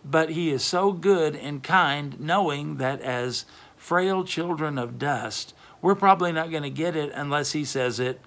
But 0.07 0.29
he 0.29 0.51
is 0.51 0.63
so 0.63 0.91
good 0.91 1.35
and 1.35 1.63
kind, 1.63 2.19
knowing 2.19 2.77
that 2.77 3.01
as 3.01 3.45
frail 3.75 4.23
children 4.23 4.77
of 4.77 4.99
dust, 4.99 5.55
we're 5.81 5.95
probably 5.95 6.31
not 6.31 6.51
going 6.51 6.63
to 6.63 6.69
get 6.69 6.95
it 6.95 7.11
unless 7.13 7.53
he 7.53 7.65
says 7.65 7.99
it 7.99 8.21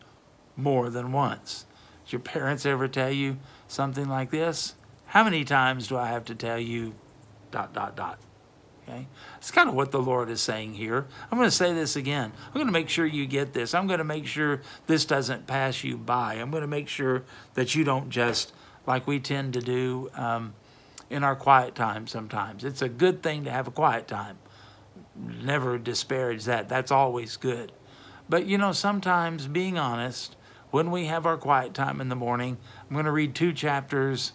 more 0.57 0.91
than 0.91 1.13
once. 1.13 1.67
Did 2.05 2.15
your 2.15 2.21
parents 2.21 2.67
ever 2.67 2.89
tell 2.89 3.13
you 3.13 3.39
something 3.69 4.09
like 4.09 4.31
this? 4.31 4.75
How 5.07 5.23
many 5.23 5.45
times 5.45 5.87
do 5.89 5.97
I 5.97 6.09
have 6.09 6.25
to 6.27 6.35
tell 6.35 6.59
you 6.59 6.95
dot, 7.53 7.73
dot, 7.73 7.97
dot? 7.97 8.19
Okay? 8.89 9.07
It's 9.37 9.51
kind 9.51 9.69
of 9.69 9.75
what 9.75 9.93
the 9.93 10.03
Lord 10.03 10.31
is 10.31 10.41
saying 10.41 10.75
here. 10.75 11.07
I'm 11.31 11.39
going 11.39 11.49
to 11.49 11.55
say 11.55 11.73
this 11.73 11.95
again. 11.95 12.33
I'm 12.47 12.55
going 12.55 12.67
to 12.67 12.73
make 12.73 12.89
sure 12.89 13.07
you 13.07 13.27
get 13.27 13.53
this. 13.53 13.75
I'm 13.75 13.87
going 13.87 13.99
to 13.99 14.05
make 14.05 14.27
sure 14.27 14.63
this 14.87 15.05
doesn't 15.05 15.47
pass 15.47 15.85
you 15.85 15.97
by. 15.97 16.35
I'm 16.35 16.51
going 16.51 16.63
to 16.63 16.67
make 16.67 16.89
sure 16.89 17.23
that 17.55 17.75
you 17.75 17.85
don't 17.85 18.11
just, 18.11 18.53
like 18.87 19.07
we 19.07 19.21
tend 19.21 19.55
to 19.55 19.61
do 19.61 20.11
um, 20.15 20.55
in 21.11 21.25
our 21.25 21.37
quiet 21.37 21.75
time 21.75 22.07
sometimes. 22.07 22.65
It's 22.65 22.83
a 22.83 22.89
good 22.89 23.23
thing 23.23 23.45
to 23.45 23.51
have 23.51 23.69
a 23.69 23.73
quiet 23.73 24.09
time. 24.09 24.39
Never 25.17 25.79
disparage 25.79 26.45
that. 26.45 26.69
That's 26.69 26.91
always 26.91 27.37
good. 27.37 27.73
But 28.29 28.47
you 28.47 28.59
know, 28.59 28.73
sometimes 28.73 29.47
being 29.47 29.79
honest, 29.79 30.37
when 30.71 30.91
we 30.91 31.07
have 31.07 31.27
our 31.27 31.37
quiet 31.37 31.75
time 31.75 32.01
in 32.01 32.09
the 32.09 32.17
morning, 32.17 32.59
I'm 32.83 32.95
going 32.95 33.07
to 33.07 33.13
read 33.13 33.35
two 33.35 33.53
chapters 33.53 34.33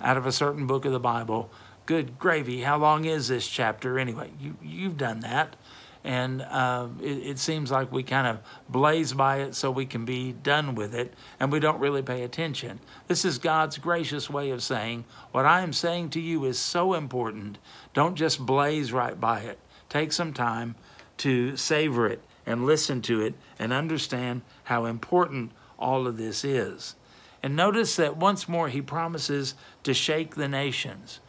out 0.00 0.16
of 0.16 0.26
a 0.26 0.32
certain 0.32 0.66
book 0.66 0.84
of 0.84 0.92
the 0.92 1.00
Bible 1.00 1.50
good 1.90 2.20
gravy. 2.20 2.60
How 2.60 2.78
long 2.78 3.04
is 3.04 3.26
this 3.26 3.48
chapter 3.48 3.98
anyway? 3.98 4.30
You 4.38 4.56
you've 4.62 4.96
done 4.96 5.20
that, 5.20 5.56
and 6.04 6.42
uh, 6.42 6.88
it, 7.02 7.26
it 7.26 7.38
seems 7.38 7.70
like 7.70 7.92
we 7.92 8.02
kind 8.02 8.26
of 8.26 8.38
blaze 8.68 9.12
by 9.12 9.38
it 9.38 9.54
so 9.54 9.70
we 9.70 9.86
can 9.86 10.04
be 10.04 10.32
done 10.32 10.74
with 10.74 10.94
it, 10.94 11.12
and 11.38 11.52
we 11.52 11.60
don't 11.60 11.80
really 11.80 12.02
pay 12.02 12.22
attention. 12.22 12.80
This 13.06 13.24
is 13.24 13.38
God's 13.38 13.78
gracious 13.78 14.30
way 14.30 14.50
of 14.50 14.62
saying 14.62 15.04
what 15.32 15.46
I 15.46 15.60
am 15.60 15.72
saying 15.72 16.10
to 16.10 16.20
you 16.20 16.44
is 16.44 16.58
so 16.58 16.94
important. 16.94 17.58
Don't 17.92 18.14
just 18.14 18.44
blaze 18.44 18.92
right 18.92 19.18
by 19.20 19.40
it. 19.40 19.58
Take 19.88 20.12
some 20.12 20.32
time 20.32 20.74
to 21.18 21.56
savor 21.56 22.06
it 22.06 22.22
and 22.46 22.64
listen 22.64 23.02
to 23.02 23.20
it 23.20 23.34
and 23.58 23.72
understand 23.72 24.42
how 24.64 24.86
important 24.86 25.52
all 25.78 26.06
of 26.06 26.16
this 26.16 26.44
is. 26.44 26.94
And 27.42 27.56
notice 27.56 27.96
that 27.96 28.16
once 28.16 28.48
more 28.48 28.68
he 28.68 28.82
promises 28.82 29.54
to 29.82 29.94
shake 29.94 30.34
the 30.34 30.48
nations. 30.48 31.20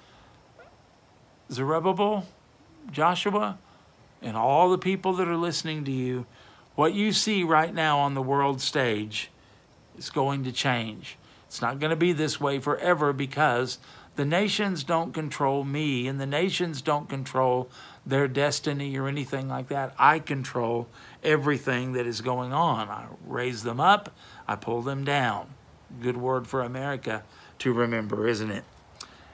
Zerubbabel, 1.52 2.26
Joshua, 2.92 3.58
and 4.22 4.38
all 4.38 4.70
the 4.70 4.78
people 4.78 5.14
that 5.14 5.28
are 5.28 5.38
listening 5.38 5.84
to 5.86 5.92
you, 5.92 6.26
what 6.76 6.94
you 6.94 7.12
see 7.12 7.44
right 7.44 7.74
now 7.74 8.00
on 8.00 8.14
the 8.14 8.22
world 8.22 8.62
stage 8.62 9.30
is 9.98 10.10
going 10.10 10.44
to 10.44 10.52
change. 10.52 11.18
It's 11.48 11.62
not 11.62 11.80
going 11.80 11.90
to 11.90 11.96
be 11.96 12.14
this 12.14 12.40
way 12.40 12.60
forever 12.60 13.12
because 13.12 13.78
the 14.16 14.26
nations 14.26 14.84
don't 14.84 15.14
control 15.14 15.64
me 15.64 16.08
and 16.08 16.20
the 16.20 16.26
nations 16.26 16.82
don't 16.82 17.10
control 17.10 17.70
their 18.06 18.28
destiny 18.28 18.98
or 18.98 19.08
anything 19.08 19.48
like 19.48 19.68
that. 19.68 19.94
I 19.98 20.20
control 20.20 20.88
everything 21.24 21.94
that 21.94 22.08
is 22.08 22.22
going 22.22 22.54
on. 22.54 22.90
I 22.90 23.06
raise 23.26 23.64
them 23.64 23.80
up, 23.80 24.14
I 24.48 24.56
pull 24.56 24.82
them 24.82 25.04
down. 25.04 25.54
Good 26.02 26.18
word 26.18 26.48
for 26.48 26.62
America 26.62 27.24
to 27.60 27.74
remember, 27.74 28.28
isn't 28.28 28.52
it? 28.52 28.64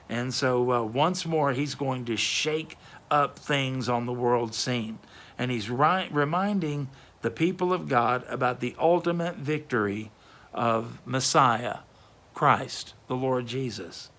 And 0.08 0.32
so 0.32 0.72
uh, 0.72 0.82
once 0.82 1.26
more, 1.26 1.52
he's 1.52 1.74
going 1.74 2.04
to 2.06 2.16
shake 2.16 2.76
up 3.10 3.38
things 3.38 3.88
on 3.88 4.06
the 4.06 4.12
world 4.12 4.54
scene. 4.54 4.98
And 5.38 5.50
he's 5.50 5.70
ri- 5.70 6.08
reminding 6.10 6.88
the 7.22 7.30
people 7.30 7.72
of 7.72 7.88
God 7.88 8.24
about 8.28 8.60
the 8.60 8.74
ultimate 8.78 9.36
victory 9.36 10.10
of 10.52 10.98
Messiah, 11.06 11.78
Christ, 12.34 12.94
the 13.06 13.16
Lord 13.16 13.46
Jesus. 13.46 14.10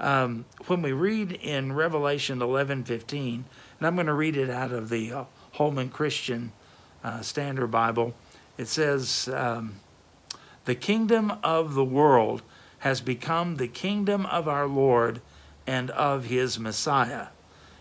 Um, 0.00 0.44
when 0.66 0.82
we 0.82 0.92
read 0.92 1.32
in 1.32 1.72
Revelation 1.72 2.40
11 2.40 2.84
15, 2.84 3.44
and 3.78 3.86
I'm 3.86 3.94
going 3.94 4.06
to 4.06 4.14
read 4.14 4.36
it 4.36 4.50
out 4.50 4.72
of 4.72 4.88
the 4.88 5.12
uh, 5.12 5.24
Holman 5.52 5.88
Christian 5.88 6.52
uh, 7.02 7.20
Standard 7.20 7.68
Bible, 7.68 8.14
it 8.56 8.68
says, 8.68 9.28
um, 9.32 9.76
The 10.64 10.74
kingdom 10.74 11.32
of 11.42 11.74
the 11.74 11.84
world 11.84 12.42
has 12.80 13.00
become 13.00 13.56
the 13.56 13.68
kingdom 13.68 14.24
of 14.26 14.46
our 14.46 14.66
Lord 14.66 15.20
and 15.66 15.90
of 15.90 16.26
his 16.26 16.58
Messiah, 16.58 17.26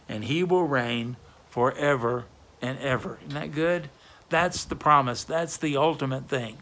and 0.10 0.26
he 0.26 0.44
will 0.44 0.64
reign 0.64 1.18
forever 1.50 2.26
and 2.62 2.80
ever. 2.80 3.20
Isn't 3.28 3.40
that 3.40 3.52
good? 3.54 3.90
That's 4.30 4.66
the 4.66 4.76
promise. 4.76 5.24
That's 5.24 5.58
the 5.58 5.78
ultimate 5.78 6.28
thing. 6.28 6.58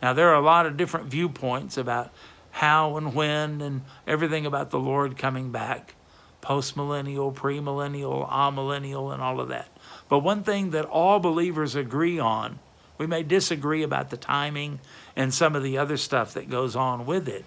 Now, 0.00 0.12
there 0.12 0.28
are 0.28 0.40
a 0.40 0.44
lot 0.44 0.66
of 0.66 0.76
different 0.76 1.06
viewpoints 1.06 1.76
about 1.76 2.12
how 2.52 2.96
and 2.96 3.14
when 3.14 3.60
and 3.60 3.82
everything 4.06 4.46
about 4.46 4.70
the 4.70 4.78
Lord 4.78 5.16
coming 5.16 5.50
back 5.50 5.94
postmillennial, 6.42 7.34
premillennial, 7.34 8.28
amillennial, 8.30 9.12
and 9.12 9.22
all 9.22 9.40
of 9.40 9.48
that. 9.48 9.68
But 10.08 10.20
one 10.20 10.42
thing 10.42 10.70
that 10.70 10.84
all 10.84 11.18
believers 11.18 11.74
agree 11.74 12.18
on, 12.18 12.58
we 12.96 13.06
may 13.06 13.22
disagree 13.22 13.82
about 13.82 14.10
the 14.10 14.16
timing 14.16 14.80
and 15.16 15.34
some 15.34 15.56
of 15.56 15.62
the 15.62 15.76
other 15.78 15.96
stuff 15.96 16.32
that 16.34 16.48
goes 16.48 16.76
on 16.76 17.06
with 17.06 17.28
it, 17.28 17.44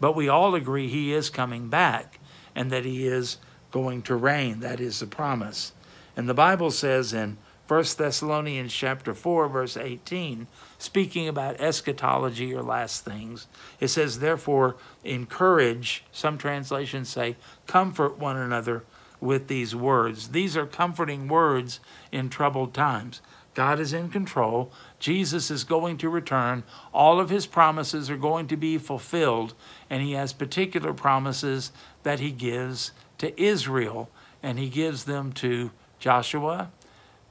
but 0.00 0.16
we 0.16 0.28
all 0.28 0.54
agree 0.54 0.88
he 0.88 1.12
is 1.12 1.30
coming 1.30 1.68
back 1.68 2.20
and 2.54 2.70
that 2.70 2.84
he 2.84 3.06
is 3.06 3.38
going 3.70 4.02
to 4.02 4.16
reign. 4.16 4.60
That 4.60 4.80
is 4.80 5.00
the 5.00 5.06
promise. 5.06 5.72
And 6.16 6.28
the 6.28 6.34
Bible 6.34 6.70
says 6.70 7.12
in 7.12 7.36
1 7.68 7.84
Thessalonians 7.98 8.72
chapter 8.72 9.12
4 9.12 9.48
verse 9.48 9.76
18, 9.76 10.46
speaking 10.78 11.28
about 11.28 11.60
eschatology 11.60 12.54
or 12.54 12.62
last 12.62 13.04
things, 13.04 13.46
it 13.78 13.88
says 13.88 14.20
therefore 14.20 14.76
encourage, 15.04 16.02
some 16.10 16.38
translations 16.38 17.10
say 17.10 17.36
comfort 17.66 18.18
one 18.18 18.36
another 18.36 18.84
with 19.20 19.48
these 19.48 19.74
words. 19.74 20.28
These 20.28 20.56
are 20.56 20.66
comforting 20.66 21.28
words 21.28 21.80
in 22.10 22.30
troubled 22.30 22.72
times. 22.72 23.20
God 23.54 23.80
is 23.80 23.92
in 23.92 24.08
control. 24.08 24.72
Jesus 25.00 25.50
is 25.50 25.64
going 25.64 25.98
to 25.98 26.08
return. 26.08 26.62
All 26.94 27.18
of 27.18 27.28
his 27.28 27.44
promises 27.44 28.08
are 28.08 28.16
going 28.16 28.46
to 28.46 28.56
be 28.56 28.78
fulfilled, 28.78 29.52
and 29.90 30.00
he 30.00 30.12
has 30.12 30.32
particular 30.32 30.92
promises 30.92 31.72
that 32.08 32.20
he 32.20 32.30
gives 32.30 32.92
to 33.18 33.38
Israel, 33.38 34.08
and 34.42 34.58
he 34.58 34.70
gives 34.70 35.04
them 35.04 35.30
to 35.30 35.70
Joshua, 35.98 36.70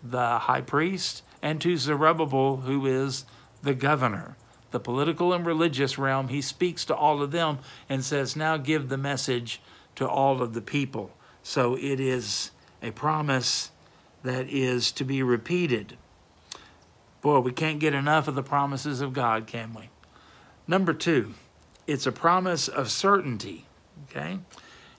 the 0.03 0.37
high 0.37 0.61
priest, 0.61 1.23
and 1.41 1.59
to 1.61 1.75
Zerubbabel, 1.77 2.57
who 2.57 2.85
is 2.85 3.25
the 3.63 3.73
governor. 3.73 4.35
The 4.69 4.79
political 4.79 5.33
and 5.33 5.43
religious 5.43 5.97
realm, 5.97 6.27
he 6.27 6.43
speaks 6.43 6.85
to 6.85 6.95
all 6.95 7.23
of 7.23 7.31
them 7.31 7.57
and 7.89 8.05
says, 8.05 8.35
Now 8.35 8.57
give 8.57 8.87
the 8.87 8.99
message 8.99 9.61
to 9.95 10.07
all 10.07 10.43
of 10.43 10.53
the 10.53 10.61
people. 10.61 11.09
So 11.41 11.73
it 11.73 11.99
is 11.99 12.51
a 12.83 12.91
promise 12.91 13.71
that 14.21 14.47
is 14.47 14.91
to 14.91 15.03
be 15.03 15.23
repeated. 15.23 15.97
Boy, 17.23 17.39
we 17.39 17.51
can't 17.51 17.79
get 17.79 17.95
enough 17.95 18.27
of 18.27 18.35
the 18.35 18.43
promises 18.43 19.01
of 19.01 19.13
God, 19.13 19.47
can 19.47 19.73
we? 19.73 19.89
Number 20.67 20.93
two, 20.93 21.33
it's 21.87 22.05
a 22.05 22.11
promise 22.11 22.67
of 22.67 22.91
certainty. 22.91 23.65
Okay? 24.11 24.37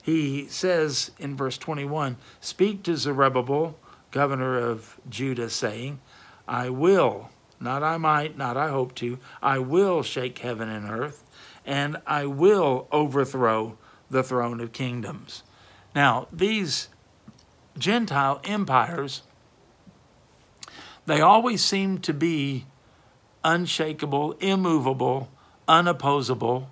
He 0.08 0.46
says 0.48 1.10
in 1.18 1.36
verse 1.36 1.58
21 1.58 2.16
Speak 2.40 2.82
to 2.84 2.96
Zerubbabel, 2.96 3.78
governor 4.10 4.56
of 4.58 4.98
Judah, 5.06 5.50
saying, 5.50 6.00
I 6.48 6.70
will, 6.70 7.28
not 7.60 7.82
I 7.82 7.98
might, 7.98 8.34
not 8.34 8.56
I 8.56 8.68
hope 8.68 8.94
to, 8.94 9.18
I 9.42 9.58
will 9.58 10.02
shake 10.02 10.38
heaven 10.38 10.70
and 10.70 10.88
earth, 10.88 11.26
and 11.66 11.98
I 12.06 12.24
will 12.24 12.88
overthrow 12.90 13.76
the 14.10 14.22
throne 14.22 14.62
of 14.62 14.72
kingdoms. 14.72 15.42
Now, 15.94 16.26
these 16.32 16.88
Gentile 17.76 18.40
empires, 18.44 19.24
they 21.04 21.20
always 21.20 21.62
seem 21.62 21.98
to 21.98 22.14
be 22.14 22.64
unshakable, 23.44 24.32
immovable, 24.40 25.28
unopposable, 25.68 26.68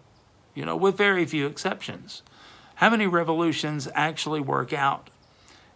you 0.55 0.65
know, 0.65 0.75
with 0.75 0.97
very 0.97 1.27
few 1.27 1.47
exceptions. 1.47 2.23
How 2.77 2.91
many 2.91 3.07
revolutions 3.07 3.89
actually 3.95 4.41
work 4.41 4.73
out? 4.73 5.09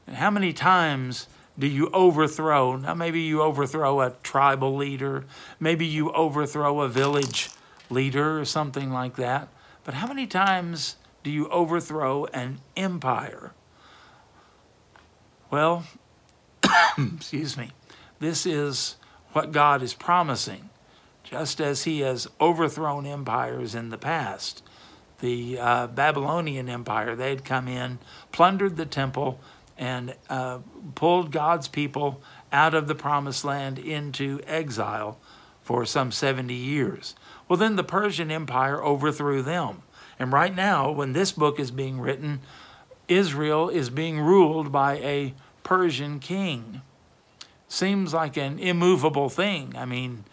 And 0.07 0.17
how 0.17 0.31
many 0.31 0.53
times 0.53 1.29
do 1.59 1.67
you 1.67 1.89
overthrow? 1.93 2.77
Now, 2.77 2.95
maybe 2.95 3.21
you 3.21 3.43
overthrow 3.43 4.01
a 4.01 4.11
tribal 4.23 4.77
leader, 4.77 5.25
maybe 5.59 5.87
you 5.87 6.13
overthrow 6.13 6.81
a 6.81 6.89
village 6.89 7.51
leader 7.89 8.39
or 8.39 8.45
something 8.45 8.91
like 8.91 9.17
that. 9.17 9.49
But 9.85 9.95
how 9.95 10.07
many 10.07 10.27
times 10.27 10.97
do 11.23 11.31
you 11.31 11.49
overthrow 11.49 12.27
an 12.27 12.61
empire? 12.77 13.53
Well, 15.51 15.85
excuse 16.99 17.57
me, 17.57 17.71
this 18.19 18.45
is 18.45 18.97
what 19.33 19.53
God 19.53 19.83
is 19.83 19.95
promising. 19.95 20.69
Just 21.25 21.61
as 21.61 21.85
He 21.85 22.01
has 22.01 22.29
overthrown 22.41 23.07
empires 23.07 23.75
in 23.75 23.89
the 23.89 23.99
past, 23.99 24.63
the 25.21 25.59
uh, 25.59 25.87
Babylonian 25.89 26.69
Empire, 26.69 27.15
they 27.15 27.31
had 27.31 27.45
come 27.45 27.69
in, 27.69 27.99
plundered 28.33 28.77
the 28.77 28.87
temple, 28.87 29.41
and 29.79 30.15
uh, 30.29 30.59
pulled 30.95 31.33
God's 31.33 31.69
people 31.69 32.21
out 32.53 32.75
of 32.75 32.89
the 32.89 32.95
promised 32.95 33.45
land 33.45 33.79
into 33.79 34.41
exile 34.47 35.19
for 35.63 35.87
some 35.87 36.13
70 36.13 36.53
years. 36.53 37.15
Well, 37.49 37.57
then 37.57 37.77
the 37.77 37.85
Persian 37.85 38.31
Empire 38.31 38.83
overthrew 38.83 39.43
them. 39.43 39.83
And 40.19 40.33
right 40.33 40.55
now, 40.55 40.91
when 40.91 41.13
this 41.13 41.33
book 41.33 41.59
is 41.59 41.71
being 41.71 42.01
written, 42.01 42.41
Israel 43.09 43.69
is 43.69 43.89
being 43.89 44.21
ruled 44.21 44.71
by 44.71 44.99
a 44.99 45.35
Persian 45.63 46.21
king. 46.21 46.83
Seems 47.69 48.13
like 48.13 48.37
an 48.37 48.59
immovable 48.59 49.29
thing. 49.29 49.75
I 49.77 49.85
mean, 49.85 50.25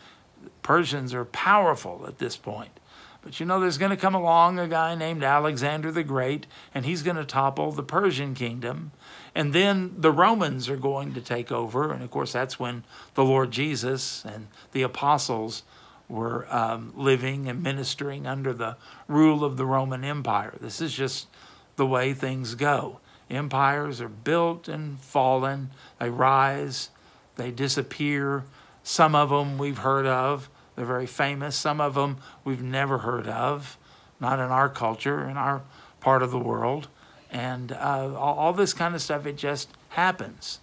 Persians 0.61 1.13
are 1.13 1.25
powerful 1.25 2.05
at 2.07 2.17
this 2.17 2.35
point. 2.35 2.79
But 3.21 3.39
you 3.39 3.45
know, 3.45 3.59
there's 3.59 3.77
going 3.77 3.91
to 3.91 3.97
come 3.97 4.15
along 4.15 4.59
a 4.59 4.67
guy 4.67 4.95
named 4.95 5.23
Alexander 5.23 5.91
the 5.91 6.03
Great, 6.03 6.47
and 6.73 6.85
he's 6.85 7.03
going 7.03 7.17
to 7.17 7.25
topple 7.25 7.71
the 7.71 7.83
Persian 7.83 8.33
kingdom. 8.33 8.91
And 9.35 9.53
then 9.53 9.93
the 9.97 10.11
Romans 10.11 10.69
are 10.69 10.77
going 10.77 11.13
to 11.13 11.21
take 11.21 11.51
over. 11.51 11.91
And 11.91 12.01
of 12.03 12.09
course, 12.09 12.33
that's 12.33 12.59
when 12.59 12.83
the 13.15 13.25
Lord 13.25 13.51
Jesus 13.51 14.23
and 14.25 14.47
the 14.71 14.81
apostles 14.81 15.63
were 16.09 16.47
um, 16.49 16.93
living 16.95 17.47
and 17.49 17.61
ministering 17.61 18.25
under 18.25 18.53
the 18.53 18.77
rule 19.07 19.43
of 19.43 19.57
the 19.57 19.65
Roman 19.65 20.03
Empire. 20.03 20.55
This 20.59 20.81
is 20.81 20.93
just 20.93 21.27
the 21.75 21.85
way 21.85 22.13
things 22.13 22.55
go. 22.55 22.99
Empires 23.29 23.99
are 23.99 24.09
built 24.09 24.67
and 24.67 24.99
fallen, 24.99 25.69
they 25.99 26.09
rise, 26.09 26.89
they 27.35 27.51
disappear. 27.51 28.45
Some 28.83 29.15
of 29.15 29.29
them 29.29 29.57
we've 29.57 29.79
heard 29.79 30.05
of, 30.05 30.49
they're 30.77 30.85
very 30.85 31.07
famous. 31.07 31.55
Some 31.55 31.81
of 31.81 31.95
them 31.95 32.17
we've 32.45 32.61
never 32.61 32.99
heard 32.99 33.27
of, 33.27 33.77
not 34.21 34.39
in 34.39 34.51
our 34.51 34.69
culture, 34.69 35.27
in 35.27 35.35
our 35.35 35.63
part 35.99 36.21
of 36.21 36.29
the 36.29 36.39
world. 36.39 36.87
And 37.31 37.71
uh, 37.71 38.13
all, 38.15 38.37
all 38.37 38.53
this 38.53 38.73
kind 38.73 38.93
of 38.93 39.01
stuff, 39.01 39.25
it 39.25 39.37
just 39.37 39.69
happens. 39.89 40.59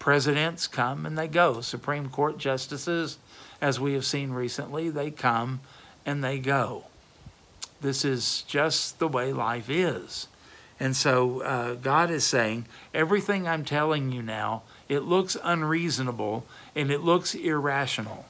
Presidents 0.00 0.66
come 0.66 1.06
and 1.06 1.16
they 1.16 1.28
go. 1.28 1.60
Supreme 1.60 2.08
Court 2.08 2.38
justices, 2.38 3.18
as 3.60 3.78
we 3.78 3.92
have 3.92 4.04
seen 4.04 4.32
recently, 4.32 4.90
they 4.90 5.12
come 5.12 5.60
and 6.04 6.24
they 6.24 6.40
go. 6.40 6.84
This 7.80 8.04
is 8.04 8.42
just 8.42 8.98
the 8.98 9.06
way 9.06 9.32
life 9.32 9.70
is. 9.70 10.26
And 10.80 10.96
so 10.96 11.42
uh, 11.42 11.74
God 11.74 12.10
is 12.10 12.24
saying, 12.24 12.66
everything 12.92 13.46
I'm 13.46 13.64
telling 13.64 14.10
you 14.10 14.22
now, 14.22 14.62
it 14.88 15.00
looks 15.00 15.36
unreasonable 15.40 16.46
and 16.74 16.90
it 16.90 17.02
looks 17.02 17.36
irrational. 17.36 18.26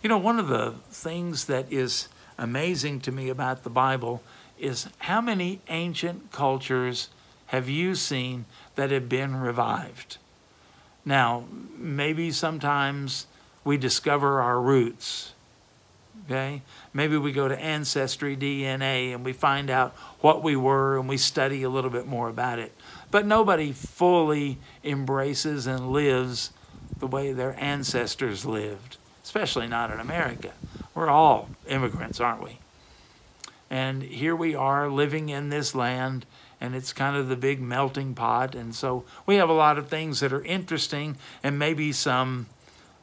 You 0.00 0.08
know, 0.08 0.18
one 0.18 0.38
of 0.38 0.46
the 0.46 0.74
things 0.90 1.46
that 1.46 1.72
is 1.72 2.08
amazing 2.38 3.00
to 3.00 3.12
me 3.12 3.28
about 3.28 3.64
the 3.64 3.70
Bible 3.70 4.22
is 4.56 4.88
how 4.98 5.20
many 5.20 5.60
ancient 5.68 6.30
cultures 6.30 7.08
have 7.46 7.68
you 7.68 7.96
seen 7.96 8.44
that 8.76 8.92
have 8.92 9.08
been 9.08 9.34
revived? 9.34 10.18
Now, 11.04 11.44
maybe 11.76 12.30
sometimes 12.30 13.26
we 13.64 13.76
discover 13.76 14.40
our 14.40 14.60
roots. 14.60 15.32
Okay? 16.26 16.62
Maybe 16.92 17.16
we 17.16 17.32
go 17.32 17.48
to 17.48 17.58
Ancestry 17.58 18.36
DNA 18.36 19.12
and 19.12 19.24
we 19.24 19.32
find 19.32 19.68
out 19.68 19.96
what 20.20 20.44
we 20.44 20.54
were 20.54 20.96
and 20.96 21.08
we 21.08 21.16
study 21.16 21.64
a 21.64 21.70
little 21.70 21.90
bit 21.90 22.06
more 22.06 22.28
about 22.28 22.60
it. 22.60 22.72
But 23.10 23.26
nobody 23.26 23.72
fully 23.72 24.58
embraces 24.84 25.66
and 25.66 25.90
lives 25.90 26.52
the 26.96 27.06
way 27.08 27.32
their 27.32 27.58
ancestors 27.58 28.44
lived 28.44 28.98
especially 29.28 29.68
not 29.68 29.90
in 29.90 30.00
America. 30.00 30.50
We're 30.94 31.10
all 31.10 31.50
immigrants, 31.68 32.18
aren't 32.18 32.42
we? 32.42 32.60
And 33.68 34.02
here 34.02 34.34
we 34.34 34.54
are 34.54 34.88
living 34.88 35.28
in 35.28 35.50
this 35.50 35.74
land, 35.74 36.24
and 36.62 36.74
it's 36.74 36.94
kind 36.94 37.14
of 37.14 37.28
the 37.28 37.36
big 37.36 37.60
melting 37.60 38.14
pot. 38.14 38.54
And 38.54 38.74
so 38.74 39.04
we 39.26 39.34
have 39.34 39.50
a 39.50 39.52
lot 39.52 39.76
of 39.76 39.90
things 39.90 40.20
that 40.20 40.32
are 40.32 40.42
interesting 40.44 41.18
and 41.42 41.58
maybe 41.58 41.92
some 41.92 42.46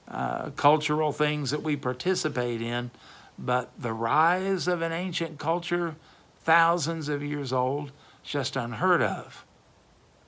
uh, 0.08 0.50
cultural 0.56 1.12
things 1.12 1.52
that 1.52 1.62
we 1.62 1.76
participate 1.76 2.60
in. 2.60 2.90
But 3.38 3.70
the 3.80 3.94
rise 3.94 4.68
of 4.68 4.82
an 4.82 4.92
ancient 4.92 5.38
culture, 5.38 5.96
thousands 6.44 7.08
of 7.08 7.22
years 7.22 7.54
old, 7.54 7.92
just 8.24 8.56
unheard 8.56 9.04
of. 9.04 9.46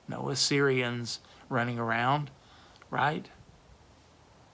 No 0.06 0.28
Assyrians 0.28 1.18
running 1.48 1.80
around, 1.80 2.30
right? 2.88 3.26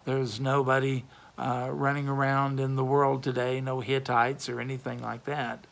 There's 0.07 0.41
nobody 0.41 1.05
uh, 1.39 1.69
running 1.71 2.09
around 2.09 2.61
in 2.61 2.77
the 2.77 2.85
world 2.85 3.23
today, 3.23 3.61
no 3.61 3.81
Hittites 3.81 4.49
or 4.49 4.61
anything 4.61 5.03
like 5.03 5.25
that. 5.25 5.67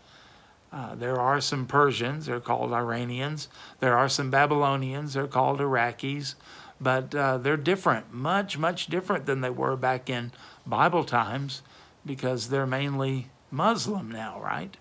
Uh, 0.73 0.95
there 0.95 1.21
are 1.21 1.41
some 1.41 1.67
Persians, 1.67 2.27
they're 2.27 2.41
called 2.41 2.73
Iranians. 2.73 3.49
There 3.81 3.97
are 3.97 4.09
some 4.09 4.31
Babylonians, 4.31 5.15
they're 5.15 5.27
called 5.27 5.61
Iraqis. 5.61 6.35
But 6.81 7.15
uh, 7.15 7.39
they're 7.39 7.57
different, 7.57 8.13
much, 8.13 8.59
much 8.59 8.87
different 8.87 9.27
than 9.27 9.41
they 9.41 9.51
were 9.51 9.77
back 9.77 10.11
in 10.11 10.33
Bible 10.67 11.05
times 11.05 11.63
because 12.05 12.49
they're 12.49 12.67
mainly 12.67 13.29
Muslim 13.53 14.11
now, 14.11 14.41
right? 14.43 14.77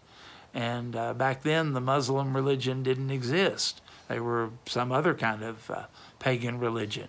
And 0.54 0.96
uh, 0.96 1.14
back 1.14 1.44
then, 1.44 1.74
the 1.74 1.82
Muslim 1.82 2.36
religion 2.36 2.82
didn't 2.82 3.12
exist. 3.12 3.82
They 4.08 4.20
were 4.20 4.50
some 4.66 4.92
other 4.92 5.14
kind 5.14 5.44
of 5.44 5.70
uh, 5.70 5.84
pagan 6.20 6.60
religion. 6.60 7.08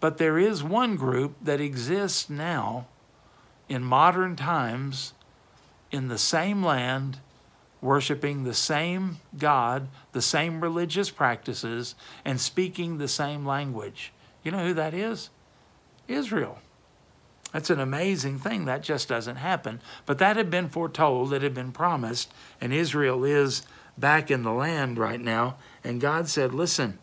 But 0.00 0.18
there 0.18 0.38
is 0.38 0.62
one 0.62 0.96
group 0.96 1.36
that 1.42 1.60
exists 1.60 2.30
now 2.30 2.86
in 3.68 3.82
modern 3.82 4.36
times 4.36 5.12
in 5.90 6.08
the 6.08 6.18
same 6.18 6.64
land, 6.64 7.18
worshiping 7.80 8.44
the 8.44 8.54
same 8.54 9.18
God, 9.38 9.88
the 10.12 10.22
same 10.22 10.60
religious 10.60 11.10
practices, 11.10 11.94
and 12.24 12.40
speaking 12.40 12.98
the 12.98 13.08
same 13.08 13.46
language. 13.46 14.12
You 14.42 14.50
know 14.50 14.66
who 14.66 14.74
that 14.74 14.94
is? 14.94 15.30
Israel. 16.08 16.58
That's 17.52 17.70
an 17.70 17.78
amazing 17.78 18.40
thing. 18.40 18.64
That 18.64 18.82
just 18.82 19.08
doesn't 19.08 19.36
happen. 19.36 19.80
But 20.06 20.18
that 20.18 20.36
had 20.36 20.50
been 20.50 20.68
foretold, 20.68 21.32
it 21.32 21.42
had 21.42 21.54
been 21.54 21.70
promised, 21.70 22.32
and 22.60 22.72
Israel 22.72 23.24
is 23.24 23.62
back 23.96 24.30
in 24.30 24.42
the 24.42 24.52
land 24.52 24.98
right 24.98 25.20
now. 25.20 25.56
And 25.84 26.00
God 26.00 26.28
said, 26.28 26.52
Listen, 26.52 26.98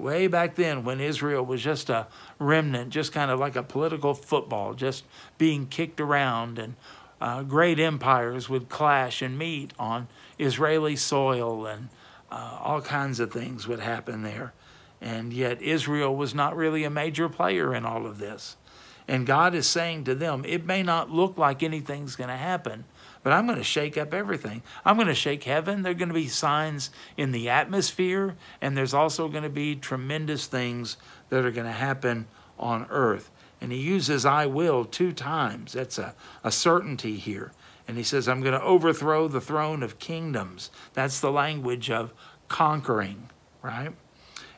way 0.00 0.26
back 0.26 0.54
then 0.54 0.84
when 0.84 1.00
Israel 1.00 1.44
was 1.44 1.62
just 1.62 1.90
a 1.90 2.06
remnant, 2.38 2.90
just 2.90 3.12
kind 3.12 3.30
of 3.30 3.38
like 3.38 3.56
a 3.56 3.62
political 3.62 4.14
football, 4.14 4.74
just 4.74 5.04
being 5.38 5.66
kicked 5.66 6.00
around, 6.00 6.58
and 6.58 6.74
uh, 7.20 7.42
great 7.42 7.78
empires 7.78 8.48
would 8.48 8.68
clash 8.68 9.22
and 9.22 9.38
meet 9.38 9.72
on 9.78 10.08
Israeli 10.38 10.96
soil, 10.96 11.66
and 11.66 11.88
uh, 12.30 12.58
all 12.62 12.80
kinds 12.80 13.20
of 13.20 13.32
things 13.32 13.66
would 13.66 13.80
happen 13.80 14.22
there. 14.22 14.52
And 15.00 15.32
yet, 15.32 15.62
Israel 15.62 16.14
was 16.14 16.34
not 16.34 16.56
really 16.56 16.84
a 16.84 16.90
major 16.90 17.28
player 17.28 17.74
in 17.74 17.86
all 17.86 18.06
of 18.06 18.18
this. 18.18 18.56
And 19.08 19.26
God 19.26 19.54
is 19.54 19.66
saying 19.66 20.04
to 20.04 20.14
them, 20.14 20.44
it 20.46 20.64
may 20.64 20.82
not 20.82 21.10
look 21.10 21.36
like 21.36 21.62
anything's 21.62 22.16
going 22.16 22.28
to 22.28 22.36
happen, 22.36 22.84
but 23.22 23.32
I'm 23.32 23.46
going 23.46 23.58
to 23.58 23.64
shake 23.64 23.98
up 23.98 24.14
everything. 24.14 24.62
I'm 24.84 24.96
going 24.96 25.08
to 25.08 25.14
shake 25.14 25.44
heaven. 25.44 25.82
There 25.82 25.92
are 25.92 25.94
going 25.94 26.08
to 26.08 26.14
be 26.14 26.28
signs 26.28 26.90
in 27.16 27.32
the 27.32 27.48
atmosphere, 27.48 28.36
and 28.60 28.76
there's 28.76 28.94
also 28.94 29.28
going 29.28 29.42
to 29.42 29.50
be 29.50 29.76
tremendous 29.76 30.46
things 30.46 30.96
that 31.28 31.44
are 31.44 31.50
going 31.50 31.66
to 31.66 31.72
happen 31.72 32.26
on 32.58 32.86
earth. 32.90 33.30
And 33.60 33.72
he 33.72 33.78
uses 33.78 34.24
I 34.24 34.46
will 34.46 34.84
two 34.84 35.12
times. 35.12 35.74
That's 35.74 35.98
a, 35.98 36.14
a 36.42 36.50
certainty 36.50 37.16
here. 37.16 37.52
And 37.86 37.98
he 37.98 38.04
says, 38.04 38.28
I'm 38.28 38.40
going 38.40 38.58
to 38.58 38.62
overthrow 38.62 39.28
the 39.28 39.40
throne 39.40 39.82
of 39.82 39.98
kingdoms. 39.98 40.70
That's 40.94 41.20
the 41.20 41.32
language 41.32 41.90
of 41.90 42.12
conquering, 42.48 43.28
right? 43.62 43.92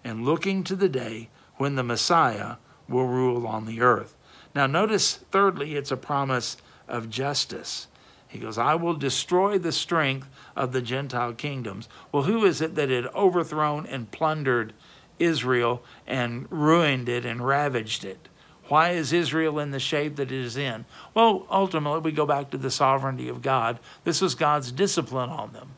And 0.05 0.25
looking 0.25 0.63
to 0.65 0.77
the 0.77 0.89
day 0.89 1.31
when 1.57 1.75
the 1.75 1.83
Messiah 1.83 2.57
will 2.89 3.07
rule 3.07 3.47
on 3.47 3.67
the 3.67 3.81
earth. 3.81 4.17
Now, 4.55 4.67
notice, 4.67 5.17
thirdly, 5.31 5.77
it's 5.77 5.91
a 5.91 5.97
promise 5.97 6.57
of 6.87 7.09
justice. 7.09 7.87
He 8.33 8.39
goes, 8.39 8.57
I 8.57 8.77
will 8.77 8.95
destroy 8.95 9.59
the 9.59 9.73
strength 9.73 10.27
of 10.57 10.73
the 10.73 10.81
Gentile 10.81 11.35
kingdoms. 11.35 11.87
Well, 12.11 12.23
who 12.23 12.47
is 12.47 12.63
it 12.63 12.77
that 12.77 12.89
had 12.89 13.07
overthrown 13.09 13.85
and 13.85 14.11
plundered 14.11 14.73
Israel 15.19 15.83
and 16.07 16.51
ruined 16.51 17.11
it 17.11 17.27
and 17.27 17.47
ravaged 17.47 18.07
it? 18.07 18.31
Why 18.69 18.93
is 18.93 19.13
Israel 19.13 19.59
in 19.59 19.71
the 19.71 19.79
shape 19.79 20.17
that 20.17 20.33
it 20.33 20.41
is 20.41 20.57
in? 20.57 20.87
Well, 21.13 21.47
ultimately, 21.51 22.01
we 22.01 22.11
go 22.11 22.25
back 22.25 22.49
to 22.51 22.57
the 22.57 22.71
sovereignty 22.71 23.29
of 23.29 23.43
God. 23.43 23.79
This 24.05 24.23
was 24.23 24.35
God's 24.35 24.73
discipline 24.73 25.29
on 25.29 25.53
them. 25.53 25.73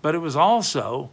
But 0.00 0.14
it 0.14 0.20
was 0.20 0.36
also 0.36 1.10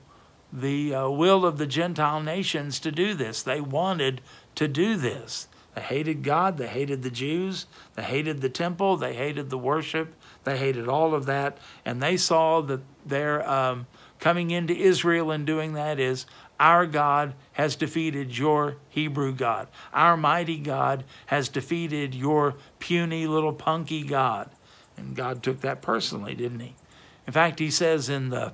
the 0.53 0.95
uh, 0.95 1.09
will 1.09 1.45
of 1.45 1.57
the 1.57 1.67
Gentile 1.67 2.21
nations 2.21 2.79
to 2.79 2.93
do 2.93 3.13
this. 3.13 3.43
They 3.43 3.59
wanted 3.59 4.21
to 4.55 4.69
do 4.69 4.95
this. 4.95 5.49
They 5.77 5.83
hated 5.83 6.23
God, 6.23 6.57
they 6.57 6.65
hated 6.65 7.03
the 7.03 7.11
Jews, 7.11 7.67
they 7.93 8.01
hated 8.01 8.41
the 8.41 8.49
temple, 8.49 8.97
they 8.97 9.13
hated 9.13 9.51
the 9.51 9.59
worship, 9.59 10.15
they 10.43 10.57
hated 10.57 10.87
all 10.87 11.13
of 11.13 11.27
that. 11.27 11.59
And 11.85 12.01
they 12.01 12.17
saw 12.17 12.61
that 12.61 12.79
their 13.05 13.47
um, 13.47 13.85
coming 14.19 14.49
into 14.49 14.75
Israel 14.75 15.29
and 15.29 15.45
doing 15.45 15.73
that 15.73 15.99
is 15.99 16.25
our 16.59 16.87
God 16.87 17.35
has 17.53 17.75
defeated 17.75 18.35
your 18.35 18.77
Hebrew 18.89 19.31
God. 19.33 19.67
Our 19.93 20.17
mighty 20.17 20.57
God 20.57 21.03
has 21.27 21.47
defeated 21.47 22.15
your 22.15 22.55
puny 22.79 23.27
little 23.27 23.53
punky 23.53 24.01
God. 24.01 24.49
And 24.97 25.15
God 25.15 25.43
took 25.43 25.61
that 25.61 25.83
personally, 25.83 26.33
didn't 26.33 26.61
he? 26.61 26.73
In 27.27 27.33
fact, 27.33 27.59
he 27.59 27.69
says 27.69 28.09
in 28.09 28.29
the 28.29 28.53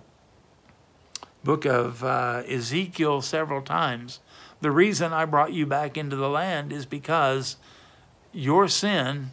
book 1.45 1.63
of 1.63 2.03
uh, 2.03 2.43
Ezekiel 2.49 3.21
several 3.21 3.61
times 3.61 4.19
the 4.63 4.71
reason 4.71 5.11
I 5.11 5.25
brought 5.25 5.51
you 5.51 5.65
back 5.65 5.97
into 5.97 6.15
the 6.15 6.29
land 6.29 6.71
is 6.71 6.85
because 6.85 7.57
your 8.31 8.69
sin 8.69 9.31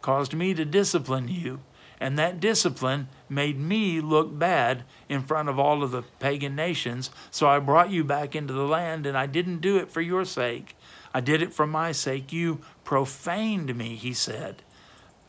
caused 0.00 0.32
me 0.32 0.54
to 0.54 0.64
discipline 0.64 1.28
you, 1.28 1.60
and 2.00 2.18
that 2.18 2.40
discipline 2.40 3.08
made 3.28 3.58
me 3.58 4.00
look 4.00 4.38
bad 4.38 4.84
in 5.06 5.20
front 5.20 5.50
of 5.50 5.58
all 5.58 5.82
of 5.82 5.90
the 5.90 6.00
pagan 6.18 6.56
nations. 6.56 7.10
So 7.30 7.46
I 7.46 7.58
brought 7.58 7.90
you 7.90 8.04
back 8.04 8.34
into 8.34 8.54
the 8.54 8.66
land, 8.66 9.04
and 9.04 9.18
I 9.18 9.26
didn't 9.26 9.60
do 9.60 9.76
it 9.76 9.90
for 9.90 10.00
your 10.00 10.24
sake. 10.24 10.74
I 11.12 11.20
did 11.20 11.42
it 11.42 11.52
for 11.52 11.66
my 11.66 11.92
sake. 11.92 12.32
You 12.32 12.62
profaned 12.84 13.76
me, 13.76 13.96
he 13.96 14.14
said, 14.14 14.62